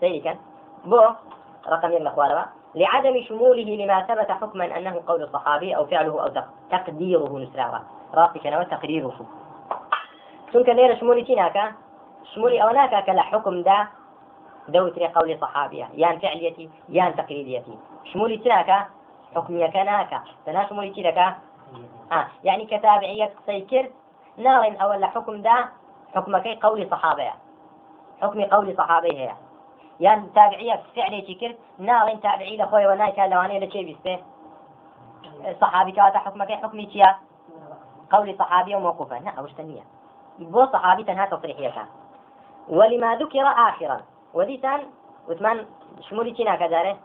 سيدي 0.00 0.34
بو 0.84 1.00
رقم 1.68 1.92
يرمى 1.92 2.44
لعدم 2.74 3.22
شموله 3.28 3.68
لما 3.80 4.02
ثبت 4.08 4.30
حكما 4.30 4.78
أنه 4.78 5.02
قول 5.06 5.22
الصحابي 5.22 5.76
أو 5.76 5.86
فعله 5.86 6.22
أو 6.22 6.28
تقديره 6.70 7.38
نسرارا. 7.38 7.80
راسي 8.14 8.38
كان 8.38 8.54
وتقريره 8.60 9.12
چونکە 10.54 10.72
لێرە 10.78 10.94
شمولی 11.00 11.24
چی 11.28 11.34
ناکە 11.42 11.66
شمولی 12.30 12.60
ئەوە 12.60 12.74
ناکە 12.78 13.00
کە 13.06 13.12
لە 13.18 13.24
حکم 13.30 13.62
دا 13.68 13.78
دەوترێ 14.74 15.08
قولی 15.16 15.36
صحابیە 15.42 15.86
یان 16.02 16.16
فعلیەتی 16.22 16.70
یان 16.88 17.12
تقریریەتی 17.20 17.76
شمولی 18.10 18.38
چ 18.42 18.46
ناکە 18.54 18.78
حکمیەکە 19.34 19.82
ناکە 19.90 20.18
تەنا 20.44 20.62
شمولی 20.68 21.04
دەکە 21.08 21.28
يعني 22.44 22.64
كتابعية 22.66 23.26
قصي 23.36 23.60
كرد 23.70 23.90
ناڵێن 24.44 24.74
ئەوە 24.80 24.96
لە 25.02 25.08
حکمدا 25.14 25.56
حکمەکەی 26.16 26.60
قولی 26.64 26.86
صحابەیە 26.92 27.34
حکمی 28.22 28.46
یان 30.00 30.30
تابعیە 30.34 30.76
فعلێکی 30.94 31.34
کرد؟ 31.40 31.56
ناڵێن 31.88 32.18
تابعی 32.26 32.58
لە 32.58 32.66
خۆیەوە 32.70 32.96
ناکە 33.02 33.24
لەوانەیە 33.32 33.62
لە 33.64 33.68
چێ 33.72 33.82
بیستێ 33.88 34.16
صحابي 35.60 35.92
كواتا 35.92 36.18
حكمك 36.18 36.52
حكمي 36.52 36.86
تيا 36.86 37.16
قولي 38.12 38.34
صحابي 38.38 38.74
وموقوفة 38.74 39.18
لا 39.18 39.30
أوش 39.38 39.52
تنية 39.52 39.82
بو 40.38 40.66
صحابي 40.66 41.04
تنها 41.04 41.26
تصريحية 41.26 41.86
ولما 42.68 43.14
ذكر 43.14 43.46
آخرا. 43.68 44.00
وديتان 44.34 44.80
وثمان 45.28 45.66
شمولي 46.00 46.32
تينا 46.32 46.56
كداره 46.56 46.96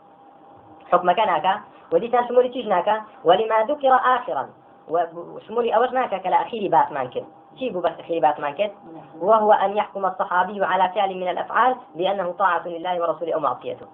حكم 0.92 1.12
كناك 1.12 1.60
وديتان 1.92 2.28
شمولي 2.28 2.48
تيجناك 2.48 3.02
ولما 3.24 3.62
ذكر 3.62 3.94
آخرا. 3.94 4.48
وشمولي 4.88 5.76
أوش 5.76 5.90
ناكا 5.90 6.18
كلا 6.18 6.42
أخيري 6.42 6.68
بات 6.68 6.92
مانكر 6.92 7.24
جيبوا 7.54 7.82
بس 7.82 7.92
أخيري 8.00 8.20
بات 8.20 8.40
مانكر 8.40 8.70
وهو 9.18 9.52
أن 9.52 9.76
يحكم 9.76 10.06
الصحابي 10.06 10.64
على 10.64 10.88
فعل 10.88 11.14
من 11.14 11.28
الأفعال 11.28 11.76
بأنه 11.94 12.32
طاعة 12.32 12.68
لله 12.68 13.00
ورسوله 13.00 13.34
أو 13.34 13.40
معصيته. 13.40 13.86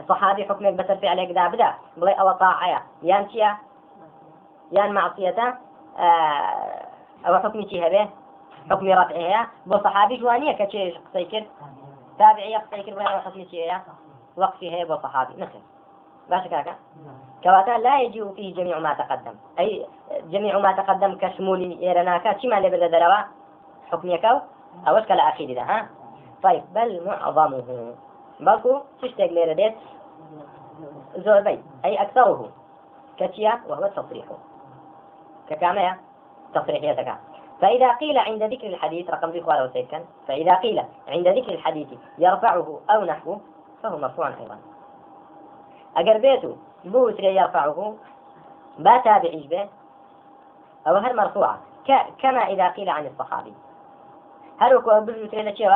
الصحابي 0.00 0.44
حكمك 0.44 0.72
بس 0.72 0.90
الفعل 0.90 1.18
يقدر 1.18 1.48
بدا. 1.48 1.74
بلي 1.96 2.12
أو 2.12 2.32
طاعة. 2.32 2.82
يان 3.02 3.30
شيا 3.30 3.56
يان 4.72 4.92
معصيته. 4.92 5.54
آه 5.98 6.88
أو 7.26 7.38
حكمي 7.38 7.68
شي 7.68 7.86
هذا؟ 7.86 8.08
حكمي 8.70 8.94
رفعها 8.94 9.48
بو 9.66 9.78
صحابي 9.78 10.16
جوانية 10.16 10.52
كشي 10.52 10.90
قصي 10.90 11.24
كرد 11.24 11.46
تابعي 12.18 12.56
قصي 12.56 12.82
كرد 12.82 12.96
وين 12.96 13.08
حكمي 13.08 13.48
شي 13.50 13.70
وقفي 14.36 14.70
هي 14.70 14.84
بو 14.84 14.96
صحابي. 14.96 15.42
نخل 15.42 15.60
باشا 16.30 16.48
كاكا. 16.48 16.74
كواتا 17.42 17.78
لا 17.78 18.00
يجيء 18.00 18.32
فيه 18.32 18.54
جميع 18.54 18.78
ما 18.78 18.94
تقدم. 18.94 19.34
أي 19.58 19.86
جميع 20.30 20.58
ما 20.58 20.72
تقدم 20.72 21.14
كشمولي 21.14 21.84
يرناكا 21.84 22.38
شما 22.38 22.58
اللي 22.58 22.70
بدا 22.70 22.86
دروا 22.86 23.24
حكم 23.90 24.10
يكو 24.10 24.38
أو 24.88 25.02
كلا 25.02 25.28
أخير 25.28 25.54
ده 25.54 25.62
ها؟ 25.62 25.88
طيب 26.42 26.62
بل 26.74 27.06
معظمه. 27.06 27.94
بلكو 28.40 28.80
تشتاق 29.02 29.30
ليرة 29.30 29.52
ديت 29.52 29.74
زور 31.16 31.40
بي 31.40 31.62
أي 31.84 32.02
أكثره. 32.02 32.48
كتيا 33.16 33.60
وهو 33.68 33.84
التصريح 33.84 34.24
ككامية 35.48 36.00
تصريحيتك. 36.54 37.14
فإذا 37.60 37.92
قيل 37.92 38.18
عند 38.18 38.42
ذكر 38.42 38.66
الحديث 38.66 39.10
رقم 39.10 39.30
ذي 39.30 39.42
خوالة 39.42 40.04
فإذا 40.28 40.54
قيل 40.54 40.84
عند 41.08 41.28
ذكر 41.28 41.52
الحديث 41.52 41.88
يرفعه 42.18 42.80
أو 42.90 43.04
نحوه 43.04 43.40
فهو 43.82 43.98
مرفوع 43.98 44.28
أيضا. 44.28 44.58
أجر 45.96 46.18
بيته. 46.18 46.56
بوتري 46.84 47.36
يرفعه. 47.36 47.94
با 48.78 48.98
تابعيش 48.98 49.46
به. 49.46 49.68
أو 50.86 50.96
هل 50.96 51.16
مرفوعة. 51.16 51.58
كما 52.18 52.40
إذا 52.40 52.68
قيل 52.68 52.88
عن 52.88 53.06
الصحابي. 53.06 53.54
هل 54.60 54.72
هو 54.74 55.00
بوتري 55.00 55.42
لشيء 55.42 55.70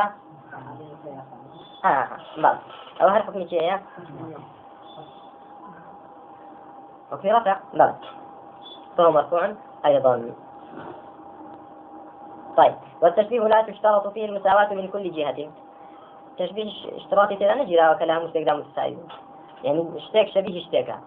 آه 1.85 2.09
بل. 2.37 2.57
أو 3.03 3.09
هل 3.09 3.23
حكم 3.23 3.47
شيء؟ 3.47 3.79
وفي 7.13 7.33
رفع. 7.33 7.57
بل. 7.75 7.95
فهو 8.97 9.11
مرفوع 9.11 9.55
أيضا. 9.87 10.35
طيب. 12.57 12.75
والتشبيه 13.03 13.41
لا 13.41 13.63
تشترط 13.63 14.07
فيه 14.07 14.25
المساواة 14.25 14.75
من 14.75 14.89
كل 14.89 15.13
جهة. 15.13 15.51
تشبيه 16.39 16.97
اشتراطي 16.97 17.37
ترى 17.37 17.55
نجرى 17.55 17.91
وكلام 17.91 18.25
مستقدام 18.25 18.59
متساوي. 18.59 18.99
يعني 19.65 19.85
اشتاك 19.97 20.29
شبيه 20.29 20.61
اشتاكا 20.61 21.01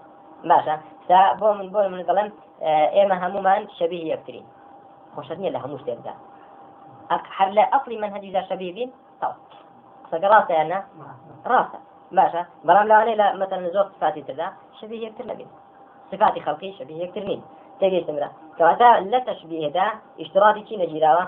باشا 0.43 0.79
تا 1.09 1.33
بو 1.33 1.53
من 1.53 1.69
بو 1.69 1.87
من 1.89 2.03
ظلم 2.03 2.31
ايما 2.61 3.27
همومان 3.27 3.67
شبيه 3.69 4.13
يكترين 4.13 4.45
خوشتني 5.15 5.49
لها 5.49 5.67
مستقدا 5.67 6.13
هل 7.37 7.55
لا 7.55 7.61
اصلي 7.61 7.97
منهج 7.97 8.23
اذا 8.23 8.41
شبيه 8.41 8.73
بين 8.73 8.91
طب 9.21 9.33
سقراسة 10.11 10.61
أنا 10.61 10.85
راسة 11.45 11.79
باشا 12.11 12.45
برام 12.63 12.87
لو 12.87 12.95
أنا 12.95 13.33
مثلا 13.33 13.69
زوج 13.69 13.85
صفاتي 13.85 14.21
تدا 14.21 14.51
شبيه 14.81 15.07
يكتر 15.07 15.25
لبين 15.25 15.47
صفاتي 16.11 16.39
خلقي 16.39 16.73
شبيه 16.73 17.03
يكتر 17.03 17.25
مين 17.25 17.41
تجي 17.79 18.01
استمرا 18.01 18.31
كواتا 18.57 18.99
لا 18.99 19.19
تشبيه 19.19 19.67
دا 19.67 19.91
اشتراطي 20.19 20.61
كي 20.61 20.77
نجيراوا 20.77 21.25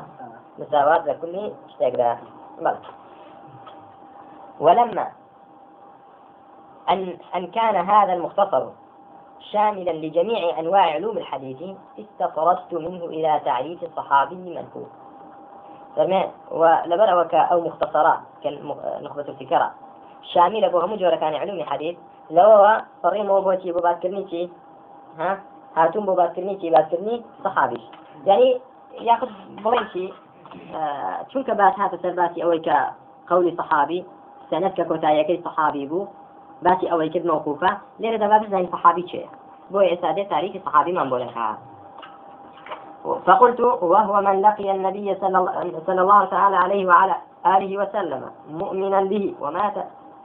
مساواة 0.59 1.05
لكل 1.05 1.51
اشتاق 1.69 1.89
بلى 1.89 2.77
ولما 4.59 5.11
أن 6.89 7.17
أن 7.35 7.47
كان 7.47 7.75
هذا 7.75 8.13
المختصر 8.13 8.63
شاملا 9.51 9.91
لجميع 9.91 10.59
أنواع 10.59 10.81
علوم 10.81 11.17
الحديث 11.17 11.57
استطردت 11.99 12.73
منه 12.73 13.05
إلى 13.05 13.41
تعريف 13.45 13.83
الصحابي 13.83 14.35
منكوب 14.35 14.87
فرمي 15.95 16.23
ولبر 16.51 17.19
وكا 17.19 17.41
أو 17.41 17.61
مختصرات 17.61 18.19
كنخبة 18.43 19.21
الفكرة. 19.21 19.71
شاملة 20.33 20.67
بوها 20.67 20.85
مجورة 20.85 21.15
كان 21.15 21.35
علوم 21.35 21.55
الحديث. 21.55 21.97
لو 22.31 22.43
هو 22.43 22.81
صريم 23.03 23.29
وبوتي 23.29 23.71
ببات 23.71 23.99
كرنيتي 23.99 24.49
ها؟ 25.19 25.39
هاتون 25.75 26.05
ببات 26.05 26.35
كرنيتي 26.35 26.69
بات 26.69 26.89
صحابي. 27.43 27.81
يعني 28.25 28.61
ياخذ 29.01 29.29
بڵێکی 29.63 30.05
چونکە 31.31 31.53
بات 31.61 31.75
هاتە 31.81 31.97
سەرباتی 32.03 32.41
ئەوەی 32.43 32.61
کە 32.67 32.77
قولی 33.29 33.57
صحابی 33.57 34.05
سەنەت 34.49 34.73
کە 34.77 34.83
کۆتاییەکەی 34.89 35.43
باسی 36.63 36.85
ئەوەی 36.91 37.09
کرد 37.13 37.25
موقوفە 37.31 37.71
لێرە 38.01 38.17
دەبا 38.23 38.37
بزانین 38.43 38.71
صحابی 38.75 39.03
چێ 39.11 39.23
بۆ 39.71 39.79
ئێستا 39.89 40.09
دێ 40.17 40.23
تاریخی 40.33 40.59
صحابی 40.65 40.91
من 40.97 41.09
بۆ 41.11 41.17
فقلت 43.25 43.59
وهو 43.59 44.21
من 44.21 44.41
لقي 44.41 44.71
النبي 44.71 45.15
صلى 45.15 46.01
الله 46.01 46.25
تعالى 46.25 46.55
عليه 46.55 46.87
وعلى 46.87 47.15
آله 47.45 47.71
وسلم 47.81 48.31
مؤمنا 48.49 49.01
به 49.01 49.35
ومات 49.41 49.77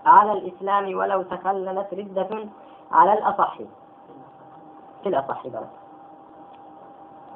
على 0.06 0.32
الإسلام 0.32 0.98
ولو 0.98 1.22
تخللت 1.22 1.94
ردة 1.94 2.30
على 2.92 3.12
الأصح 3.12 3.58
في 5.02 5.08
الأصح 5.08 5.46
بلى 5.46 5.66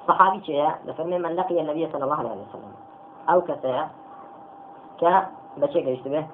صحابي 0.08 0.40
شيء 0.44 0.70
لفرمي 0.84 1.18
من 1.18 1.36
لقي 1.36 1.60
النبي 1.60 1.88
صلى 1.92 2.04
الله 2.04 2.18
عليه 2.18 2.30
وسلم 2.30 2.72
أو 3.28 3.40
كسيا 3.40 3.88
ك 5.00 5.26
بشيء 5.56 5.88
يشتبه 5.88 6.26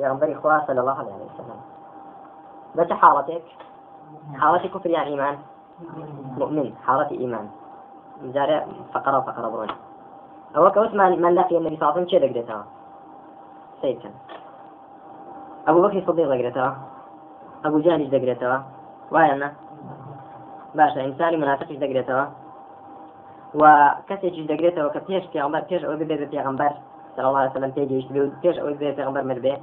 يا 0.00 0.08
ربي 0.10 0.36
صلى 0.66 0.80
الله 0.80 0.98
عليه 0.98 1.14
وسلم 1.14 1.75
بس 2.76 2.92
حالتك. 2.92 3.42
حالتك 4.40 4.70
كفر 4.70 4.90
يعني 4.90 5.10
إيمان. 5.10 5.38
مؤمن. 6.38 6.74
حالة 6.86 7.10
إيمان. 7.10 7.48
جاري 8.22 8.66
فقرة 8.94 9.20
فقرة 9.20 9.48
برون 9.48 9.68
أو 10.56 10.70
كوس 10.70 10.94
من, 10.94 11.22
من 11.22 11.34
لقي 11.34 11.56
النبي 11.58 11.76
صلى 11.76 11.88
الله 11.88 11.92
عليه 11.92 12.02
وسلم 12.02 12.08
شيء 12.08 12.32
دقيتها 12.32 12.64
سيد 13.82 13.98
كان 13.98 14.12
أبو 15.68 15.82
بكر 15.82 15.98
الصديق 15.98 16.28
دقيتها 16.28 16.78
أبو 17.64 17.78
جهل 17.78 18.10
دقيتها 18.10 18.64
وين 19.10 19.52
باشا 20.74 21.04
إنساني 21.04 21.36
منافق 21.36 21.72
دقيتها 21.72 22.32
وكسي 23.54 24.46
دقيتها 24.46 24.86
وكبيش 24.86 25.26
في 25.26 25.40
عمر 25.40 25.60
كيش 25.60 25.84
أو 25.84 25.96
بيبي 25.96 26.26
في 26.26 26.38
عمر 26.38 26.72
صلى 27.16 27.28
الله 27.28 27.38
عليه 27.38 27.50
وسلم 27.50 27.70
تيجي 27.70 28.08
كيش 28.42 28.58
أو 28.58 28.66
بيبي 28.66 28.94
في 28.94 29.02
عمر 29.02 29.22
مربي 29.22 29.56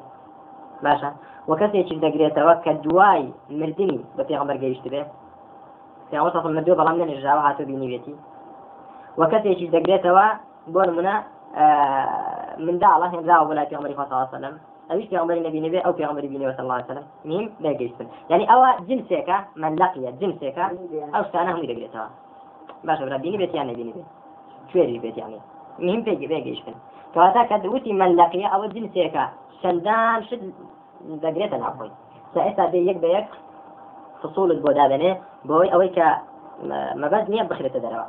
باشە. 0.85 1.09
وە 1.49 1.55
کەسێکی 1.61 1.95
دەگرێتەوە 2.05 2.53
کە 2.63 2.71
دوای 2.85 3.23
مردنی 3.59 3.99
بە 4.17 4.23
پێغمبەر 4.29 4.57
گەیشت 4.63 4.85
بێ. 4.93 5.01
پیاوەسەڵ 6.09 6.45
مردووە 6.55 6.75
بەڵام 6.79 6.95
نەنێژاوە 7.01 7.41
هاتو 7.45 7.63
بینیوێتی 7.69 8.15
وە 9.19 9.25
کەسێکی 9.31 9.71
دەگرێتەوە 9.75 10.25
بۆ 10.73 10.81
نمونە 10.89 11.15
منداڵە 12.65 13.07
هێنراوە 13.13 13.45
بۆ 13.47 13.53
لای 13.57 13.69
پێغمەری 13.71 13.95
خۆسەڵسەلم 13.99 14.55
ئەوش 14.89 15.05
پێغمەری 15.11 15.41
نبینێ 15.47 15.69
بێ 15.73 15.79
ئەو 15.85 15.93
پێغمەری 15.99 16.29
بینەوە 16.33 16.53
سەڵسەلم 16.57 17.05
نیم 17.29 17.45
دەگەیشتن 17.65 18.07
یعنی 18.31 18.45
ئەوە 18.51 18.69
جنسێکە 18.87 19.37
مەلقیە 19.61 20.11
جنسێکە 20.19 20.65
ئەو 21.13 21.23
شتانە 21.27 21.49
هەمووی 21.53 21.69
دەگرێتەوە. 21.71 22.09
باشە 22.87 23.03
برا 23.07 23.17
بینی 23.23 23.37
بێتیان 23.41 23.65
نبینی 23.71 23.93
بێ 23.95 24.03
کوێری 24.69 24.99
بێتیانێ 25.03 25.39
نیم 25.87 26.01
پێگی 26.05 26.27
بێگەیشتن 26.31 26.75
کەواتا 27.13 27.41
کە 27.49 27.57
دووتی 27.63 27.93
مەلقیە 28.01 28.47
ئەوە 28.53 28.67
جنسێکە. 28.75 29.25
أو 29.65 29.71
جنسك 29.71 29.83
شندان 29.83 30.23
شد 30.23 30.53
دقيتها 31.01 31.57
العفوي 31.57 31.91
سأسا 32.33 32.65
بي 32.65 32.87
يك 32.87 32.97
بيك 32.97 33.27
فصول 34.23 34.51
البودابنه 34.51 35.17
بوي 35.45 35.73
أويك 35.73 35.99
ما 36.95 37.07
بد 37.07 37.29
نية 37.29 37.43
بخيرة 37.43 37.77
دروا 37.77 38.03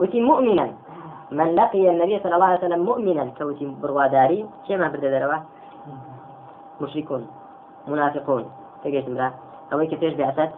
وتي 0.00 0.20
مؤمنا. 0.20 0.72
من 1.30 1.54
لقي 1.54 1.90
النبي 1.90 2.18
صلى 2.18 2.34
الله 2.34 2.46
عليه 2.46 2.58
وسلم 2.58 2.84
مؤمنا 2.84 3.30
كوتي 3.38 3.66
برواداري 3.82 4.46
شيء 4.66 4.78
ما 4.78 4.88
برد 4.88 5.00
دروا 5.00 5.42
مشركون 6.80 7.26
منافقون. 7.86 8.50
تجيش 8.84 9.08
مرا. 9.08 9.32
أوي 9.72 9.86
كتيش 9.86 10.14
بعثت 10.14 10.50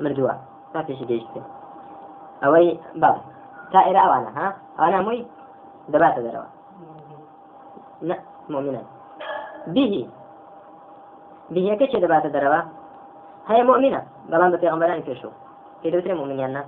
مردوا 0.00 0.32
ما 0.74 0.82
فيش 0.82 1.02
جيش 1.02 1.22
أوي 2.44 2.78
بابا 2.94 3.20
تائرة 3.72 3.98
أوانا 3.98 4.30
ها؟ 4.36 4.56
أنا 4.78 5.02
موي 5.02 5.26
دبات 5.88 6.18
دروا 6.18 6.44
مؤمنا. 8.48 8.82
به. 9.74 10.06
بهەکە 11.54 11.86
چێ 11.92 11.98
دەباتە 12.04 12.28
دەرەوە 12.36 12.60
هەیە 13.48 13.64
مؤمنە 13.70 14.00
بەڵام 14.30 14.50
بە 14.52 14.58
پێغمبەرانی 14.62 15.06
پێشوو 15.08 15.32
پێدەوترێ 15.82 16.14
مؤمنیاننا 16.20 16.62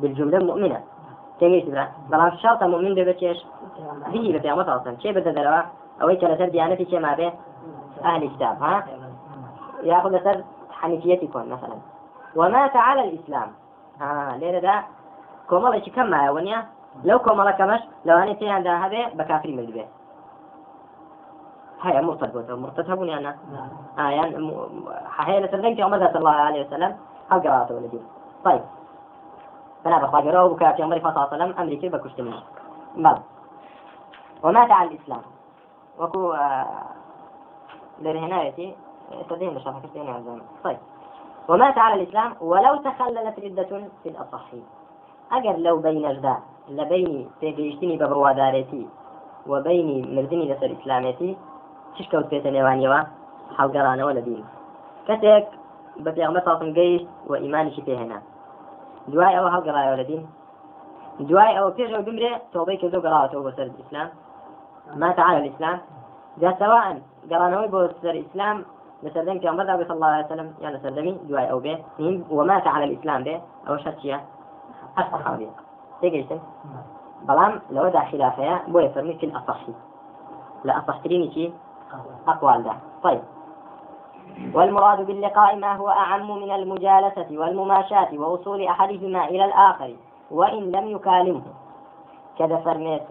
بالجملة 0.00 0.38
مؤمنة 0.48 0.78
تێگەیت 1.40 1.66
برا؟ 1.72 1.86
بەڵام 2.10 2.32
شڵتە 2.42 2.66
مؤمن 2.72 2.92
بێ 2.96 3.04
بە 3.08 3.14
چێش 3.20 3.38
بهی 4.12 4.32
بە 4.34 4.40
پێغمە 4.44 4.64
فڵسن 4.68 4.94
چێ 5.02 5.10
بەدە 5.16 5.32
دەرەوە 5.38 5.62
ئەوەی 6.00 6.18
کە 6.20 6.26
لەسەر 6.32 6.48
دیانەتی 6.54 6.86
چێ 6.90 6.98
مابێ 7.06 7.28
ئاهل 8.04 8.22
کتاب 8.34 8.56
ها؟ 8.64 8.74
یاخود 9.90 10.12
لەسەر 10.16 10.36
حنیفیەتی 10.80 11.28
کۆن 11.34 11.46
مثلا. 11.54 11.76
وما 12.36 12.62
تعالى 12.76 13.00
الإسلام 13.08 13.48
ها 14.00 14.36
ليرة 14.40 14.60
دا 14.66 14.74
كومالا 15.48 15.78
كم 15.78 16.06
معاونيا 16.10 16.58
لو 17.04 17.18
كومالا 17.18 17.50
كمش 17.50 17.80
لو 18.04 18.16
أنا 18.16 18.32
تيان 18.32 18.62
دا 18.62 18.72
هذا 18.84 19.08
بكافري 19.18 19.56
مدبي 19.56 19.84
هاي 21.82 22.02
مرتد 22.02 22.90
هبوني 22.90 23.18
أنا 23.18 23.36
آه 23.98 24.10
يعني 24.10 24.36
لسردنك 25.46 25.80
عمر 25.80 25.98
صلى 25.98 26.18
الله 26.18 26.30
عليه 26.30 26.66
وسلم. 26.66 26.96
هل 27.30 27.40
قراءته 27.40 27.74
ولدي 27.74 28.00
طيب. 28.44 28.60
فأنا 29.84 29.98
بخوا 29.98 30.20
قراءه 30.20 30.48
بكافي 30.48 30.82
عمر 30.82 30.98
صلى 30.98 31.10
الله 31.10 31.20
عليه 31.20 31.44
وسلم 31.44 31.58
أمريكي 31.58 31.88
بكشتني 31.88 32.34
بل 32.96 33.16
ومات 34.42 34.70
على 34.70 34.90
الإسلام. 34.90 35.22
وكو 35.98 36.32
آه 36.32 36.66
لرهنايتي 38.00 38.74
تدين 39.30 39.54
بشرح 39.54 39.78
كشتيني 39.78 40.10
عزام 40.10 40.42
طيب. 40.64 40.78
ومات 41.48 41.78
على 41.78 42.02
الإسلام 42.02 42.34
ولو 42.40 42.76
تخللت 42.76 43.40
ردة 43.40 43.88
في 44.02 44.08
الأصح. 44.08 44.46
أجر 45.32 45.56
لو 45.56 45.78
بين 45.78 46.04
أجداء 46.06 46.42
لبيني 46.68 47.28
تيجيشتني 47.40 47.96
ببروادارتي 47.96 48.88
وبيني 49.46 50.16
مردني 50.16 50.52
لسر 50.52 50.76
إسلامتي 50.82 51.36
تشكوت 51.98 52.26
بيت 52.26 52.46
نيوانيوا 52.46 53.02
حلقرانا 53.58 54.04
ولا 54.04 54.20
دين 54.20 54.44
كتك 55.08 55.48
بتيغمة 56.00 56.40
صاصن 56.44 56.74
قيش 56.74 57.02
وإيماني 57.26 57.70
شي 57.70 57.96
هنا 57.96 58.22
دواي 59.08 59.38
أو 59.38 59.50
حلقرايا 59.50 59.92
ولا 59.92 60.02
دين 60.02 60.26
دواي 61.20 61.58
أو 61.58 61.70
بيجو 61.70 62.02
بمري 62.02 62.38
توبي 62.52 62.76
كذو 62.76 63.00
قراءة 63.00 63.26
توبة 63.26 63.50
سر 63.50 63.62
الإسلام 63.62 64.08
مات 64.96 65.20
على 65.20 65.38
الإسلام. 65.38 65.78
جاء 66.40 66.58
سواء 66.58 67.02
قرانا 67.30 67.66
بو 67.66 67.88
سر 68.02 68.10
الإسلام 68.10 68.64
لسردين 69.02 69.40
في 69.40 69.48
عمر 69.48 69.84
صلى 69.84 69.92
الله 69.92 70.06
عليه 70.06 70.26
وسلم 70.26 70.54
يعني 70.60 70.78
سردمي 70.78 71.12
دواي 71.28 71.50
أو 71.50 71.58
به 71.58 71.78
ومات 72.30 72.66
على 72.66 72.84
الإسلام 72.84 73.24
به 73.24 73.40
أو 73.68 73.76
شتيا 73.76 74.20
أصح 74.98 75.30
به 75.30 75.50
تيجي 76.00 76.40
بلام 77.28 77.60
لو 77.70 77.88
دا 77.88 78.00
خلافيا 78.00 78.60
بو 78.68 78.78
يفرمي 78.78 79.14
في 79.14 79.26
الأصحي 79.26 79.72
لا 80.64 80.78
أصحتريني 80.78 81.30
شي 81.34 81.52
أقوال 82.28 82.62
ده 82.62 82.72
طيب. 83.02 83.20
والمراد 84.54 85.06
باللقاء 85.06 85.56
ما 85.56 85.72
هو 85.76 85.88
أعم 85.88 86.30
من 86.42 86.50
المجالسة 86.52 87.26
والمماشاة 87.30 88.08
ووصول 88.14 88.62
أحدهما 88.62 89.24
إلى 89.24 89.44
الآخر 89.44 89.94
وإن 90.30 90.70
لم 90.72 90.86
يكالمه. 90.88 91.42
كذا 92.38 92.56
فرميت 92.56 93.02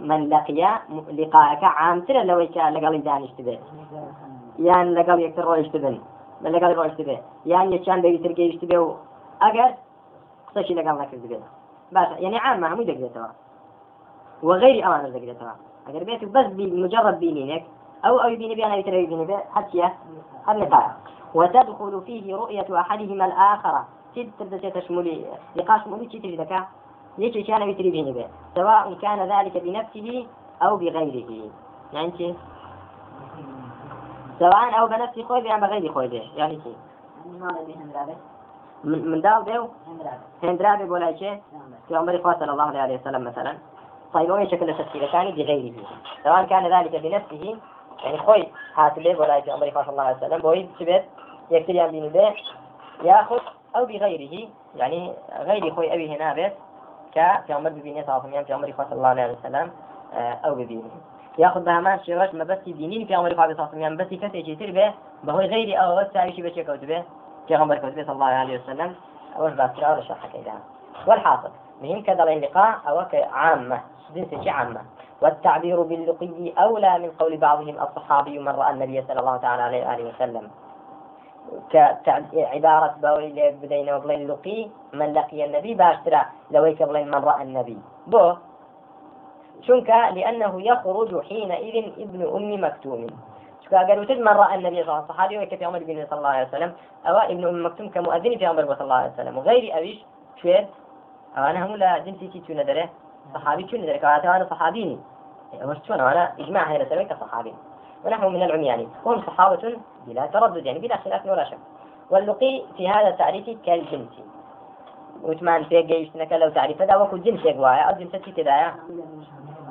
من 0.00 0.28
لقي 0.28 0.80
لقاءك 1.12 1.64
عام. 1.64 2.00
ترى 2.00 2.24
لو 2.24 2.48
كان 2.54 2.74
لقال 2.74 3.04
دان 3.04 3.22
اشتبه 3.22 3.58
يعني 4.58 4.94
لقال 4.94 5.20
يكتر 5.20 5.44
رو 5.44 5.52
اشتبه 5.52 5.98
لقال 6.42 6.76
رو 6.76 6.82
اشتبه 6.82 7.18
يعني 7.46 7.76
يشان 7.76 8.00
بيجي 8.00 8.18
تركي 8.18 8.50
اشتبه 8.50 8.96
أجر 9.42 9.74
قصشي 10.56 10.74
لقال 10.74 10.98
لك 10.98 11.14
اشتبه 11.14 11.40
بس 11.92 12.08
يعني 12.18 12.38
عام 12.38 12.60
ما 12.60 12.74
هم 12.74 12.80
يدقيتها 12.80 13.32
وغير 14.42 14.86
أوان 14.86 15.12
دقيتها 15.12 15.56
أجر 15.88 16.04
بيت 16.04 16.24
بس 16.24 16.46
بمجرد 16.46 17.20
بينينك. 17.20 17.64
أو 18.04 18.18
أو 18.18 18.28
يبيني 18.28 18.54
بأنا 18.54 18.76
يترى 18.76 19.02
يبيني 19.02 19.24
به 19.24 19.38
حتى 19.54 19.90
النقاش 20.48 20.90
وتدخل 21.34 22.02
فيه 22.06 22.36
رؤية 22.36 22.80
أحدهما 22.80 23.24
الآخر. 23.24 23.84
تد 24.16 24.30
تبدأ 24.38 24.68
تشمل 24.68 25.24
لقاش 25.56 25.86
مولي 25.86 26.06
تشي 26.06 26.18
تجدك 26.18 26.64
ليش 27.18 27.46
كان 27.46 27.62
يتري 27.62 27.90
بيني 27.90 28.12
به 28.12 28.26
سواء 28.54 28.94
كان 28.94 29.18
ذلك 29.18 29.56
بنفسه 29.62 30.26
أو 30.62 30.76
بغيره. 30.76 31.50
يعني 31.92 32.12
شيء 32.18 32.36
سواء 34.38 34.80
أو 34.80 34.86
بنفس 34.86 35.20
خوي 35.20 35.54
أو 35.54 35.60
بغير 35.60 35.92
خوي 35.92 36.22
يعني 36.36 36.60
شيء 36.64 36.76
من 38.84 39.20
داو 39.20 39.42
ديو 39.42 39.68
هندرابي 40.42 40.84
بولا 40.84 41.16
شيء 41.16 41.42
في 41.88 41.96
عمر 41.96 42.34
صلى 42.40 42.52
الله 42.52 42.78
عليه 42.78 43.00
وسلم 43.00 43.24
مثلا. 43.24 43.58
طيب 44.12 44.30
وين 44.30 44.50
شكل 44.50 44.70
التفسير 44.70 45.12
كان 45.12 45.30
بغيره. 45.30 45.74
سواء 46.24 46.44
كان 46.44 46.66
ذلك 46.66 46.96
بنفسه 46.96 47.56
يعني 48.04 48.18
خوي 48.18 48.48
هات 48.74 48.98
لي 48.98 49.14
ولا 49.14 49.40
في 49.40 49.50
عمر 49.50 49.70
صلى 49.70 49.88
الله 49.88 50.02
عليه 50.02 50.16
وسلم. 50.16 50.38
بوي 50.38 50.68
سبت 50.78 51.04
يكتري 51.50 51.76
يعني 51.76 52.00
بين 52.00 52.08
به 52.08 52.34
ياخذ 53.04 53.40
أو 53.76 53.84
بغيره. 53.84 54.48
يعني 54.76 55.12
غير 55.38 55.74
خوي 55.74 55.94
أبي 55.94 56.16
هنا 56.16 56.32
بس 56.32 56.52
ك 57.14 57.46
في 57.46 57.52
عمر 57.52 57.70
ببينه 57.70 58.02
صلى 58.02 58.16
الله 58.16 58.36
عليه 58.36 58.44
في 58.44 58.52
عمر 58.52 58.72
صلى 58.76 58.92
الله 58.92 59.08
عليه 59.08 59.32
وسلم 59.32 59.70
أو 60.14 60.54
ببينه 60.54 60.90
ياخذ 61.38 61.64
بها 61.64 61.80
ما 61.80 62.02
شيرش 62.02 62.34
ما 62.34 62.44
بس 62.44 62.58
دينين 62.58 63.06
في 63.06 63.14
عمر 63.14 63.34
صلى 63.34 63.44
الله 63.44 63.68
عليه 63.72 63.86
وسلم 63.86 63.96
بس 63.96 64.06
كسي 64.06 64.38
يشتري 64.38 64.72
به 64.72 64.94
بهو 65.24 65.38
غير 65.38 65.82
أو 65.82 65.96
بس 65.96 66.12
تعيش 66.12 66.40
بشيء 66.40 66.64
كتبه 66.64 67.04
في 67.48 67.54
عمر 67.54 67.76
كتبه 67.76 68.02
صلى 68.02 68.12
الله 68.12 68.26
عليه 68.26 68.60
وسلم. 68.60 68.94
أو 69.36 69.46
بس 69.46 69.78
ولا 69.78 70.00
شرح 70.00 70.26
كذا 70.26 70.54
والحاصل. 71.06 71.50
مهم 71.82 72.02
كذا 72.02 72.22
اللقاء 72.22 72.78
أو 72.88 73.04
عامة 73.32 73.80
جنس 74.14 74.48
عامة. 74.48 74.80
والتعبير 75.22 75.82
باللقي 75.82 76.52
أولى 76.58 76.98
من 76.98 77.10
قول 77.10 77.36
بعضهم 77.36 77.76
الصحابي 77.82 78.38
من 78.38 78.48
رأى 78.48 78.70
النبي 78.70 79.02
صلى 79.02 79.20
الله 79.20 79.36
تعالى 79.36 79.62
عليه 79.62 79.86
وآله 79.86 80.04
وسلم. 80.08 80.50
كعبارة 81.72 82.94
بولي 83.02 83.50
بدينا 83.62 83.96
وبلين 83.96 84.28
لقي 84.28 84.68
من 84.92 85.12
لقي 85.12 85.44
النبي 85.44 85.74
باشترى 85.74 86.22
لويك 86.50 86.82
بلين 86.82 87.08
من 87.08 87.20
رأى 87.24 87.42
النبي. 87.42 87.78
بو 88.06 88.34
شنك؟ 89.66 89.90
لأنه 89.90 90.62
يخرج 90.62 91.10
حينئذ 91.28 91.76
ابن 91.98 92.20
أم 92.36 92.64
مكتوم. 92.64 93.06
قالوا 93.72 94.04
تد 94.04 94.20
من 94.20 94.28
رأى 94.28 94.54
النبي 94.54 94.84
صلى 94.84 94.92
الله 94.92 94.94
عليه 94.94 95.04
وسلم؟ 95.04 95.14
صحابي 95.14 95.38
وكفي 95.38 95.64
عمر 95.64 95.78
بن 95.78 96.06
صلى 96.10 96.18
الله 96.18 96.28
عليه 96.28 96.48
وسلم. 96.48 96.72
أو 97.06 97.16
ابن 97.16 97.44
أم 97.48 97.66
مكتوم 97.66 97.88
كمؤذن 97.88 98.38
في 98.38 98.46
عمر 98.46 98.64
صلى 98.74 98.80
الله 98.80 98.94
عليه 98.94 99.12
وسلم. 99.12 99.38
وغير 99.38 99.78
أبيش 99.78 99.98
شوير 100.36 100.66
أنا 101.36 101.66
هم 101.66 101.76
لا 101.76 101.98
جنسي 101.98 102.28
تشون 102.28 102.64
دره 102.64 102.88
صحابي 103.34 103.64
تشون 103.64 103.86
دره 103.86 103.96
كانوا 103.96 104.36
أنا 104.36 104.46
صحابيني 104.50 104.98
وشتون 105.64 106.00
أنا 106.00 106.32
إجماع 106.38 106.62
هنا 106.62 106.84
سبيك 106.84 107.12
صحابي 107.12 107.54
ونحن 108.04 108.24
من 108.24 108.42
العميان 108.42 108.88
وهم 109.04 109.22
صحابة 109.22 109.76
بلا 110.06 110.26
تردد 110.26 110.66
يعني 110.66 110.78
بلا 110.78 110.96
خلاف 110.96 111.26
ولا 111.26 111.44
شك. 111.44 111.58
واللقي 112.10 112.62
في 112.76 112.88
هذا 112.88 113.08
التعريف 113.08 113.58
كالجنسي 113.66 114.24
وثمان 115.22 115.64
في 115.64 115.82
جيشتنا 115.82 116.34
لو 116.36 116.50
تعريف؟ 116.50 116.82
هذا 116.82 116.96
وكل 116.96 117.22
جنس 117.22 117.44
يقوى 117.44 117.90
الجنس 117.90 118.12
تدايا 118.12 118.74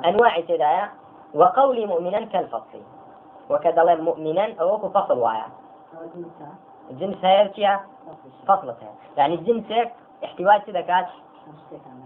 أنواع 0.04 0.40
تدايا 0.40 0.88
وقولي 1.34 1.86
مؤمنا 1.86 2.24
كالفصل. 2.24 2.82
وكذا 3.50 3.94
مؤمنا 3.94 4.54
أو 4.60 4.88
فصل 4.88 5.18
وايا. 5.18 5.46
الجنس 6.90 7.24
هي 7.24 7.80
فصلتها 8.48 8.94
يعني 9.16 9.34
الجنس 9.34 9.88
احتواج 10.24 10.70
دكات 10.70 11.06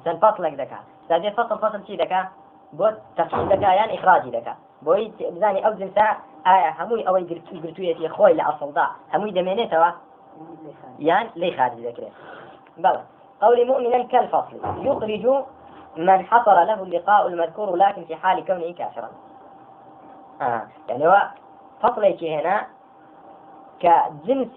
سن 0.05 0.17
فصلك 0.17 0.55
دكا 1.18 1.31
سادي 1.31 1.31
فصل 1.31 1.59
فصل 1.59 1.87
شي 1.87 1.96
دكا؟ 1.96 2.29
بۆ 2.79 2.87
تەفصیل 3.16 3.48
دەکا 3.53 3.70
یان 3.81 3.90
ئیخراجی 3.94 4.31
دەکا 4.37 4.55
بۆی 4.85 5.05
بزانانی 5.35 5.64
ئەو 5.64 5.72
جنسا 5.81 6.07
ئایا 6.46 6.70
هەمووی 6.79 7.05
ئەوەی 7.07 7.25
گرتوویەتی 7.64 8.09
خۆی 8.16 8.37
لە 8.38 8.44
ئەسڵدا 8.48 8.87
هەمووی 9.12 9.37
دەمێنێتەوە 9.38 9.90
یان 11.09 11.27
لی 11.40 11.53
خارج 11.57 11.79
دەکرێت 11.88 12.14
بەڵێ 12.85 13.03
قول 13.42 13.59
مؤمنا 13.70 14.03
كالفصل. 14.12 14.57
يخرج 14.88 15.25
من 15.96 16.18
حصل 16.31 16.57
له 16.68 16.83
اللقاء 16.83 17.27
المذكور 17.27 17.77
لكن 17.77 18.05
في 18.05 18.16
حال 18.16 18.44
كونه 18.44 18.72
كافرا. 18.72 19.11
آه. 20.42 20.62
يعني 20.88 21.07
هو 21.07 21.16
فصلي 21.83 22.40
هنا 22.40 22.66
كجنس 23.81 24.55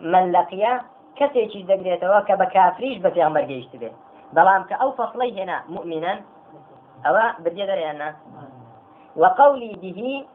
من 0.00 0.32
لقي 0.32 0.80
كسيتي 1.16 1.62
دقريتوا 1.62 2.20
كبكافريش 2.20 2.98
بفيغمبر 2.98 3.40
جيشت 3.40 3.76
به 3.76 3.90
بلام 4.32 4.62
كأو 4.62 4.90
فصلي 4.92 5.42
هنا 5.42 5.62
مؤمنا 5.68 6.20
أو 7.06 7.14
بالجدر 7.38 7.90
أنا. 7.90 8.16
وقولي 9.16 9.72
به 9.82 10.26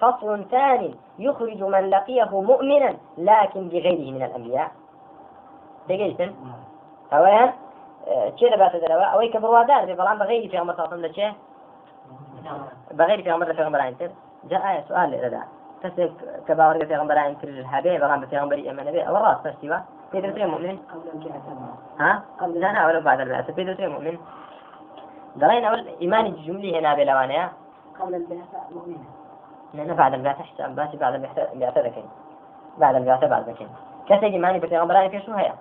فصل 0.00 0.44
ثاني 0.50 0.94
يخرج 1.18 1.62
من 1.62 1.90
لقيه 1.90 2.40
مؤمنا 2.40 2.96
لكن 3.18 3.68
بغيره 3.68 4.10
من 4.10 4.22
الأنبياء. 4.22 4.70
دقيقة 5.88 6.34
أولا 7.12 7.52
چێ 8.38 8.46
دەباتە 8.52 8.78
دەرەوە 8.82 9.06
ئەوەی 9.12 9.32
کە 9.32 9.38
بڕوادار 9.44 9.82
بێ 9.88 9.94
بەڵام 10.00 10.18
بەغیری 10.22 10.52
پێغمبەر 10.52 10.76
ساڵم 10.78 11.00
لە 11.04 11.10
چێ 11.16 11.28
بەغیری 12.98 13.24
پێغمبەر 13.26 13.48
لە 13.50 13.56
پێغمبەران 13.58 13.94
تر 14.00 14.10
جا 14.50 14.58
ئایا 14.64 14.82
سوال 14.88 15.08
لێرەدا 15.12 15.42
کەسێک 15.82 16.12
کە 16.46 16.52
باوەڕ 16.58 16.76
بە 16.80 16.86
پێغمبەران 16.92 17.32
تر 17.40 17.48
هەبێ 17.74 17.92
بەڵام 18.02 18.20
بە 18.22 18.28
پێغمبەری 18.32 18.66
ئێمە 18.68 18.82
نەبێ 18.88 19.00
ئەوە 19.06 19.20
ڕاست 19.24 19.42
پشتیوە 19.44 19.78
پێ 20.10 20.18
دەوترێ 20.24 20.46
مؤمن 20.52 20.76
ها 22.00 22.12
لا 22.62 22.72
لا 22.72 22.86
ولا 22.86 23.00
بعد 23.08 23.20
البعثة 23.20 23.52
پێ 23.56 23.62
دەوترێ 23.68 23.88
مؤمن 23.94 24.16
ئەوە 25.40 25.78
ئیمانی 26.02 26.30
جملی 26.46 26.70
هێنا 26.76 26.92
بێ 26.98 27.04
لەوانەیە 27.10 27.46
قبل 27.98 28.14
البعثة 28.14 28.58
مؤمنة. 28.74 29.06
لا 29.74 29.94
بعد 29.94 30.12
البعثة 30.14 30.42
حساب 30.42 30.74
باسي 30.76 30.96
بعد 30.96 31.14
البعثة 31.14 31.80
ذكي 31.86 32.04
بعد 32.78 32.94
البعثة 32.94 33.26
بعد 33.26 33.42
ذكي 33.48 33.66
كسي 34.08 34.26
إيماني 34.26 34.58
بتغمراني 34.58 35.08
في 35.10 35.20
شو 35.26 35.32
هي؟ 35.32 35.52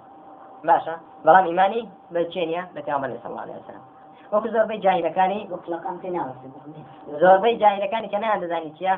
ئیمانی 1.50 1.90
بە 2.14 2.22
چێنە 2.34 2.62
بە 2.76 2.82
پێغمبەر 2.86 3.10
صلی 3.22 3.32
الله 3.32 3.42
عليه 3.42 3.58
وسلم. 3.62 3.84
وەکو 4.32 4.48
زۆربەی 4.56 4.80
جاهلەکانی 4.86 5.40
زۆربەی 7.22 7.56
جاهلەکانی 7.62 8.10
کە 8.14 8.18
نیان 8.24 8.40
دەزانی 8.44 8.72
چیە 8.78 8.94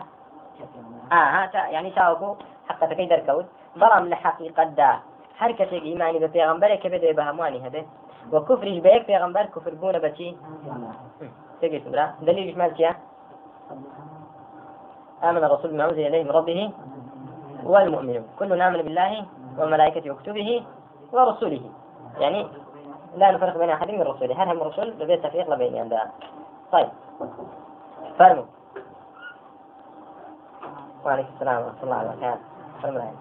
ئاها 1.11 1.43
ینی 1.75 1.91
تاوەکو 1.97 2.29
حقەتەکەی 2.69 3.09
دەرکەوت 3.13 3.47
بەڵام 3.81 4.05
لە 4.11 4.17
حقیقەتدا 4.23 4.91
هەر 5.41 5.51
کەسێک 5.59 5.83
ئیمانی 5.89 6.19
بە 6.23 6.29
پێغمبەرێک 6.35 6.79
کە 6.83 6.89
بێت 6.91 7.03
بە 7.17 7.23
هەمووانی 7.29 7.63
هەبێت 7.65 7.87
وە 8.31 8.39
کوفریش 8.47 8.77
بە 8.83 8.89
یەک 8.95 9.03
پێغمبەر 9.09 9.45
کوفر 9.53 9.73
بوونە 9.81 9.99
بەچی 10.05 10.29
تێگەیت 11.59 11.85
برا 11.93 12.05
دلیلش 12.27 12.55
مال 12.61 12.71
چیە 12.77 12.91
آمن 15.27 15.43
الرسول 15.43 15.71
بما 15.71 15.83
أنزل 15.85 15.99
إليه 15.99 16.23
من 16.23 16.31
ربه 16.31 16.71
والمؤمنون 17.63 18.25
كلنا 18.39 18.67
آمن 18.67 18.81
بالله 18.87 19.25
وملائكته 19.57 20.11
وكتبه 20.11 20.49
ورسله 21.13 21.61
يعني 22.19 22.47
لا 23.15 23.31
نفرق 23.31 23.57
بين 23.57 23.69
أحد 23.69 23.91
من 23.91 24.01
رسله 24.01 24.43
هل 24.43 24.47
هم 24.49 24.63
رسل 24.63 24.93
ببيت 24.99 25.23
تفريق 25.23 25.49
لبين 25.53 25.75
عندها 25.83 26.11
طيب 26.71 26.89
فرموا 28.19 28.43
وعليكم 31.05 31.29
السلام 31.35 31.63
ورحمة 31.63 31.83
الله 31.83 31.99
وبركاته 32.05 32.41
فرموا 32.81 33.11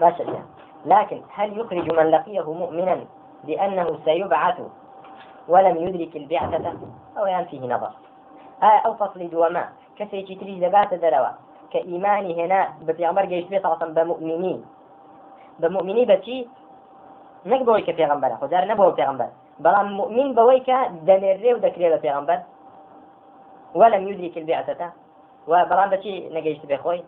ما 0.00 0.10
شاء 0.18 0.44
لكن 0.84 1.22
هل 1.34 1.58
يخرج 1.58 1.92
من 1.92 2.10
لقيه 2.10 2.52
مؤمنا 2.52 3.00
بأنه 3.44 3.98
سيبعث 4.04 4.60
ولم 5.48 5.76
يدرك 5.76 6.16
البعثة؟ 6.16 6.72
أو 7.18 7.26
يعني 7.26 7.46
فيه 7.46 7.60
نظر. 7.60 7.90
آه 8.62 8.78
أو 8.86 8.94
فصل 8.94 9.30
دوما 9.30 9.68
كسيتي 9.98 10.34
تري 10.34 10.60
زبات 10.60 10.94
دروا. 10.94 11.28
كإيماني 11.70 12.44
هنا 12.44 12.68
بتيغمر 12.82 13.24
جيش 13.24 13.44
بيت 13.44 13.66
بمؤمنين 13.66 14.64
بمؤمنين 15.58 16.06
بتي 16.08 16.48
نەک 17.50 17.60
بەوەی 17.66 17.84
کە 17.86 17.92
پێغمبەرە 17.98 18.36
خۆجار 18.40 18.64
نەبەوە 18.70 18.96
پێغمبەر 18.98 19.30
بەڵام 19.64 19.88
مؤمن 20.00 20.28
بەوەی 20.36 20.60
کە 20.68 20.78
دەنێرێ 21.08 21.50
و 21.54 21.62
دەکرێت 21.64 21.92
بە 21.94 21.98
پێغمبەر 22.04 22.40
وەلم 23.80 24.02
يدرك 24.08 24.36
البعثة 24.38 24.88
وبرام 25.48 25.90
بشي 25.92 26.14
نجيش 26.34 26.58
بخوي 26.70 27.00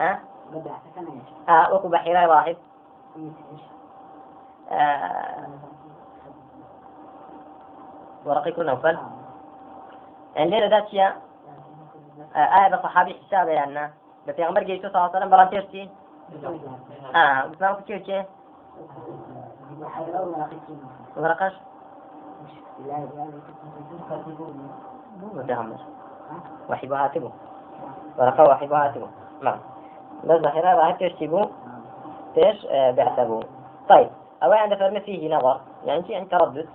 ها 0.00 0.12
آه 1.48 1.66
وكو 1.74 1.88
بحيرة 1.88 2.28
واحد. 2.32 2.56
آه. 4.70 5.46
ورقي 8.24 8.52
كل 8.52 8.66
نوفل 8.66 8.98
الليلة 10.36 10.66
ذات 10.66 10.88
شيء 10.88 11.12
آية 12.36 12.76
بصحابي 12.76 13.14
حسابة 13.14 13.50
يعني. 13.50 13.92
بفيغمبر 14.26 14.62
جيتو 14.62 14.88
صلى 14.88 14.88
الله 14.88 15.00
عليه 15.00 15.16
وسلم 15.16 15.30
برام 15.30 15.48
تيرتي 15.48 15.90
آه 17.14 17.46
بسمعوا 17.46 17.80
كتير 17.80 18.24
ورقش 21.16 21.52
وحيبو 26.68 26.94
هاتبو 26.94 27.30
ورقة 28.18 28.44
وحيبو 28.44 28.74
هاتبو 28.74 29.06
نعم. 29.42 29.58
بس 30.24 30.40
ظاهرة 30.40 30.74
راح 30.74 30.96
تشتبو 30.96 31.48
تيش 32.34 32.66
آه 32.70 32.90
بعتبو 32.90 33.40
طيب 33.88 34.10
أو 34.42 34.52
عند 34.52 34.74
فرمي 34.74 35.00
فيه 35.00 35.36
نظر. 35.36 35.60
يعني 35.84 36.02
في 36.02 36.14
عند 36.14 36.28
تردد 36.28 36.68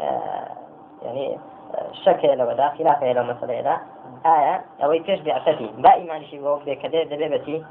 آه 0.00 0.48
يعني 1.02 1.38
الشك 1.90 2.24
لو 2.24 2.52
دا 2.52 2.68
خلاف 2.68 3.02
لو 3.02 3.22
مسألة 3.24 3.60
دا 3.60 3.76
آية 4.26 4.64
أو 4.84 4.92
يتش 4.92 5.20
بعتبي 5.20 5.66
دائما 5.78 6.20
شيء 6.20 6.40
هو 6.42 6.56
بكذا 6.56 7.04
دبيبتي 7.04 7.64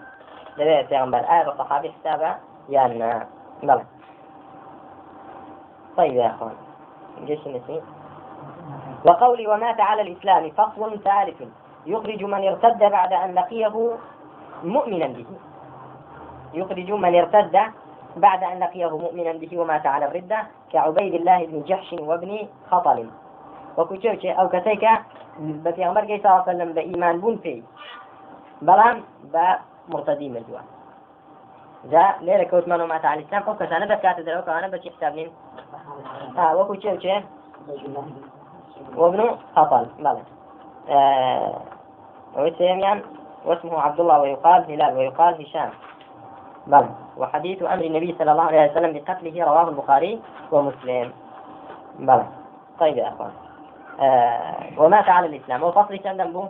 دبيبتي 0.57 0.95
عمبر 0.95 1.17
آية 1.17 1.49
بصحابي 1.49 1.91
حسابة 1.91 2.35
يعني 2.69 3.25
بلى. 3.63 3.85
طيب 5.97 6.13
يا 6.13 6.27
أخوان. 6.27 6.55
جيش 7.25 7.47
النسيم 7.47 7.81
وقولي 9.05 9.47
ومات 9.47 9.81
على 9.81 10.01
الإسلام 10.01 10.49
فصل 10.49 10.99
ثالث. 11.03 11.43
يخرج 11.85 12.23
من 12.23 12.47
ارتد 12.47 12.79
بعد 12.79 13.13
أن 13.13 13.33
لقيه 13.35 13.97
مؤمنا 14.63 15.07
به. 15.07 15.25
يخرج 16.53 16.91
من 16.91 17.15
ارتد 17.15 17.59
بعد 18.15 18.43
أن 18.43 18.59
لقيه 18.59 18.97
مؤمنا 18.97 19.31
به 19.33 19.59
ومات 19.59 19.85
على 19.85 20.05
الردة 20.05 20.37
كعبيد 20.71 21.13
الله 21.13 21.45
بن 21.45 21.63
جحش 21.63 21.93
وابن 21.93 22.47
خطل. 22.71 23.09
وكتوشي 23.77 24.31
أو 24.31 24.49
كسيك 24.49 24.89
بفي 25.39 25.83
عمر 25.83 26.01
صلى 26.01 26.15
الله 26.15 26.29
عليه 26.29 26.51
وسلم 26.55 26.73
بإيمان 26.73 27.19
بون 27.19 27.37
في. 27.37 27.63
بلان 28.61 29.03
بمرتدي 29.23 30.29
مردوان 30.29 30.63
جا 31.85 32.15
ليرة 32.21 32.43
كوت 32.43 32.67
منو 32.67 32.87
مات 32.87 33.05
على 33.05 33.19
الإسلام. 33.19 33.43
أو 33.43 33.55
كسانة 33.55 33.85
بس 33.85 34.01
كاتب 34.01 34.29
ذلك 34.29 34.49
أنا 34.49 34.67
بس 34.67 34.79
حساب 34.97 35.15
لين 35.15 35.31
آه 36.37 36.67
شيء 36.99 37.23
وابن 38.95 39.37
خطل. 39.55 39.85
بلى 39.99 40.21
آه 40.89 41.61
واسمه 43.45 43.81
عبد 43.81 43.99
الله 43.99 44.21
ويقال 44.21 44.71
هلال 44.71 44.97
ويقال 44.97 45.41
هشام. 45.41 45.71
بلى 46.67 46.89
وحديث 47.17 47.63
أمر 47.63 47.83
النبي 47.83 48.15
صلى 48.19 48.31
الله 48.31 48.43
عليه 48.43 48.71
وسلم 48.71 48.91
بقتله 48.93 49.45
رواه 49.45 49.69
البخاري 49.69 50.21
ومسلم. 50.51 51.11
بلى 51.99 52.25
طيب 52.79 52.97
يا 52.97 53.07
أخوان. 53.07 53.31
آه 53.99 54.65
ومات 54.77 55.09
على 55.09 55.27
الإسلام. 55.27 55.63
وفصل 55.63 55.95
كان 55.95 56.21
ذنبه؟ 56.21 56.49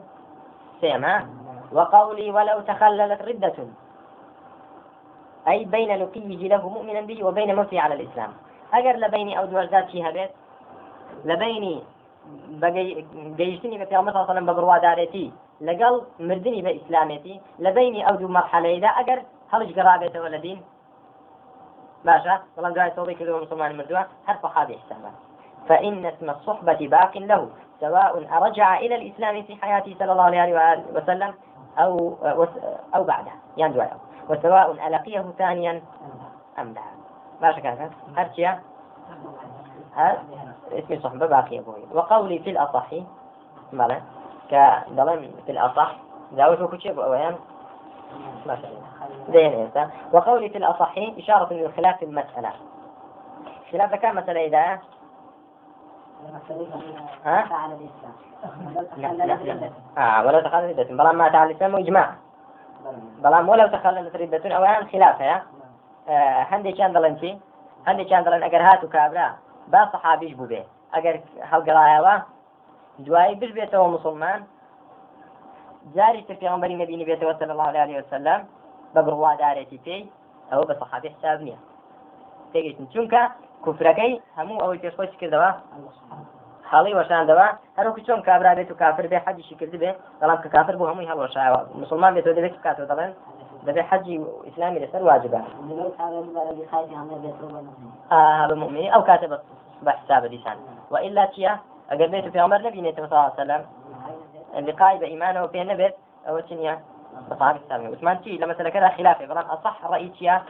سيما. 0.82 1.26
وقولي 1.72 2.32
ولو 2.32 2.60
تخللت 2.60 3.22
ردة. 3.22 3.58
أي 5.48 5.66
بين 5.66 5.96
لقيه 5.96 6.48
له 6.48 6.70
مؤمنا 6.70 7.02
به 7.02 7.24
وبين 7.24 7.56
موته 7.56 7.80
على 7.82 7.94
الإسلام. 7.94 8.32
أجر 8.74 8.96
لبين 8.96 9.38
أو 9.38 9.46
دوزات 9.46 9.90
فيها 9.90 10.12
بيت 10.12 10.32
لبين. 11.26 11.82
گەیشتنی 13.40 13.78
بە 13.82 13.86
صلی 13.90 13.98
الله 13.98 14.26
عليه 14.30 14.32
وسلم 14.32 14.46
مردنی 16.20 16.62
بە 16.66 16.72
ئیسلامێتی 16.78 17.36
لە 17.60 17.70
بینی 17.78 18.06
ئەو 18.06 18.16
دوو 18.16 18.34
مەرحەلەیەدا 18.38 18.90
ئەگەر 18.98 19.20
هەڵش 19.52 19.72
گەڕابێتەوە 19.78 20.30
لە 20.36 20.40
دین 20.46 20.60
باشا 22.06 22.36
بەڵام 22.56 22.74
دوای 22.76 22.92
تۆڵی 22.98 23.16
کردەوە 23.20 23.44
مسلمان 23.44 23.72
مردووە 23.80 24.04
هەر 24.28 24.36
صحابي 24.44 24.80
حسابه 24.82 25.12
فإن 25.68 26.06
اسم 26.06 26.30
الصحبة 26.30 26.88
باق 26.88 27.18
له 27.18 27.50
سواء 27.82 28.28
أرجع 28.38 28.78
إلى 28.78 28.96
الإسلام 28.96 29.44
في 29.44 29.56
حياته 29.56 29.96
صلى 30.00 30.12
الله 30.12 30.24
عليه 30.24 30.84
وسلم 30.96 31.34
أو 31.78 32.18
أو 32.96 33.04
بعده. 33.04 33.32
يعني 33.58 33.88
وسواء 34.30 34.88
ألقيه 34.88 35.26
ثانيا 35.38 35.82
أم 36.60 36.74
لا. 36.74 36.82
ما 37.42 37.52
شك 37.52 37.78
هرشيا 38.18 38.60
اسم 40.72 41.00
صحبة 41.04 41.26
باقي 41.26 41.60
أبوي. 41.60 41.84
وقولي 41.94 42.40
في 42.40 42.50
الأصح 42.50 42.88
مالا 43.74 44.02
كدلم 44.50 45.32
في 45.46 45.52
الأصح 45.52 45.96
ما 46.32 46.38
شاء 46.38 46.92
الله 46.92 47.38
زين 49.30 49.54
إنسان. 49.54 49.90
وقولي 50.14 50.50
في 50.50 50.58
الأصح 50.58 50.94
إشارة 51.18 51.54
للخلاف 51.54 51.98
في 51.98 52.06
المسألة. 52.06 52.52
خلاف 53.72 53.96
كان 53.96 54.16
مسألة 54.16 54.46
إذا؟ 54.46 54.80
ها؟ 57.26 57.46
لا 58.98 59.08
لا 59.08 59.24
لا. 59.24 59.70
آه 59.98 60.26
ولو 60.26 60.40
تخللت 60.40 60.80
ردة 60.80 60.96
بلا 60.96 61.12
ما 61.12 61.30
تعالى 61.30 61.52
الإسلام 61.52 61.76
إجماع. 61.76 62.16
بلا 63.24 63.40
ولو 63.40 63.68
تخللت 63.68 64.16
ردة 64.16 64.56
أو 64.56 64.64
أن 64.64 64.88
خلافها. 64.88 65.44
آه 66.10 66.42
هندي 66.50 66.72
كان 66.72 66.94
دلنتي 66.94 67.40
هندي 67.88 68.04
كان 68.04 68.24
دلن 68.24 68.44
أجر 68.44 68.62
هاتو 68.62 68.88
كابرا. 68.88 69.36
با 69.68 69.90
صحابيش 69.94 70.34
بو 70.34 70.46
بيه 70.46 70.66
أجر 70.94 71.20
هەڵگەڕایەوە 71.52 72.22
دوایی 73.00 73.36
بش 73.36 73.52
بێتەوە 73.52 73.76
مسلمان. 73.76 74.44
جاری 75.96 76.22
تر 76.28 76.36
پێغمبەری 76.42 76.76
نبینی 76.82 77.06
بێتەوە 77.06 77.34
صلی 77.40 77.52
الله 77.52 77.68
عليه 77.86 77.98
وسلم 78.02 78.40
بە 78.94 79.02
بڕوادارێتی 79.08 79.80
پێی 79.86 80.04
ئەوە 80.52 80.66
بە 80.70 80.74
صحابی 80.82 81.10
حساب 81.16 81.40
نییە. 81.46 81.60
تێگەیتن 82.54 82.86
چونکە 82.94 83.22
کوفرەکەی 83.64 84.14
هەموو 84.38 84.62
ئەوەی 84.62 84.82
پێشخۆش 84.84 85.12
کردەوە. 85.22 85.50
حاڵی 86.72 86.94
وەشاندەوە. 87.00 87.48
هەروکو 87.78 88.02
چۆن 88.08 88.20
کابرا 88.28 88.52
بێت 88.58 88.72
و 88.72 88.80
کافر 88.82 89.06
بێ 89.12 89.18
حەجیشی 89.26 89.56
کرد 89.60 89.76
بێ 89.82 89.92
بەڵام 90.20 90.40
کە 90.44 90.50
کافر 90.56 90.76
بوو 90.76 90.90
هەمووی 90.92 91.10
هەڵوەشایەوە 91.12 91.60
مسلمان 91.82 92.12
بێتەوە 92.16 92.36
دەبێت 92.38 92.56
کاتەوە 92.66 92.88
دەڵێن؟ 92.92 93.12
دەبێت 93.68 93.86
حەجی 93.92 94.16
ئیسلامی 94.48 94.80
لەسەر 94.84 95.02
واجبە. 95.10 95.42
هذا 98.12 98.56
مؤمن 98.56 98.86
أو 98.96 99.02
كاتب 99.10 99.32
بحساب 99.86 100.24
لسان 100.26 100.58
وإلا 100.92 101.26
تيا 101.26 101.60
أجر 101.92 102.08
بيت 102.08 102.28
في 102.28 102.40
عمر 102.40 102.62
نبي 102.62 102.96
صلى 103.38 103.64
اللقاء 104.56 104.98
بإيمانه 104.98 105.44
وفي 105.44 105.62
النبي 105.62 105.92
أو 106.30 106.40
تنيا 106.40 106.80
بصحابة 107.32 107.60
السلام. 107.60 107.88
عثمان 107.88 108.22
تي 108.22 108.38
لما 108.38 108.54
سلك 108.54 108.78
خلافه 108.98 109.26
بلان 109.26 109.46
أصح 109.46 109.86
رأيتيا 109.86 110.44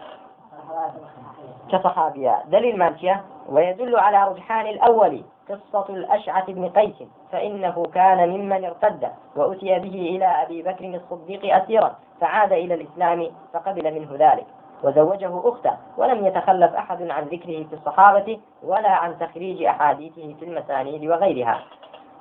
كصحابية 1.72 2.44
دليل 2.48 2.78
مالكية 2.78 3.24
ويدل 3.50 3.96
على 3.96 4.32
رجحان 4.32 4.68
الأول 4.68 5.24
قصة 5.50 5.86
الأشعث 5.90 6.50
بن 6.50 6.70
قيس 6.70 7.04
فإنه 7.32 7.84
كان 7.94 8.30
ممن 8.30 8.66
ارتد 8.66 9.12
وأتي 9.36 9.80
به 9.80 10.16
إلى 10.16 10.26
أبي 10.26 10.62
بكر 10.62 10.86
الصديق 10.86 11.56
أسيرا 11.56 11.96
فعاد 12.22 12.54
إلى 12.54 12.74
الإسلام 12.74 13.28
فقبل 13.54 13.94
منه 13.94 14.10
ذلك 14.14 14.46
وزوجه 14.84 15.50
أخته 15.50 15.78
ولم 15.98 16.26
يتخلف 16.26 16.74
أحد 16.76 17.10
عن 17.10 17.24
ذكره 17.24 17.64
في 17.64 17.74
الصحابة 17.74 18.40
ولا 18.64 18.90
عن 18.90 19.20
تخريج 19.20 19.64
أحاديثه 19.64 20.36
في 20.40 20.46
المسانيد 20.46 21.06
وغيرها. 21.06 21.60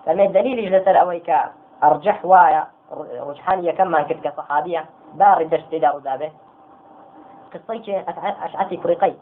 فمن 0.07 0.21
الدليل 0.21 0.71
جلس 0.71 0.89
أرجح 1.85 2.25
وايا 2.25 2.67
رجحانية 3.21 3.73
كما 3.73 4.03
كنت 4.03 4.29
كصحابية. 4.29 4.85
بارد 5.15 5.55
اشتدار 5.55 5.99
ذابه 5.99 6.33
قصيك 7.55 7.89
أشعتي 7.89 8.77
فريقي. 8.77 9.13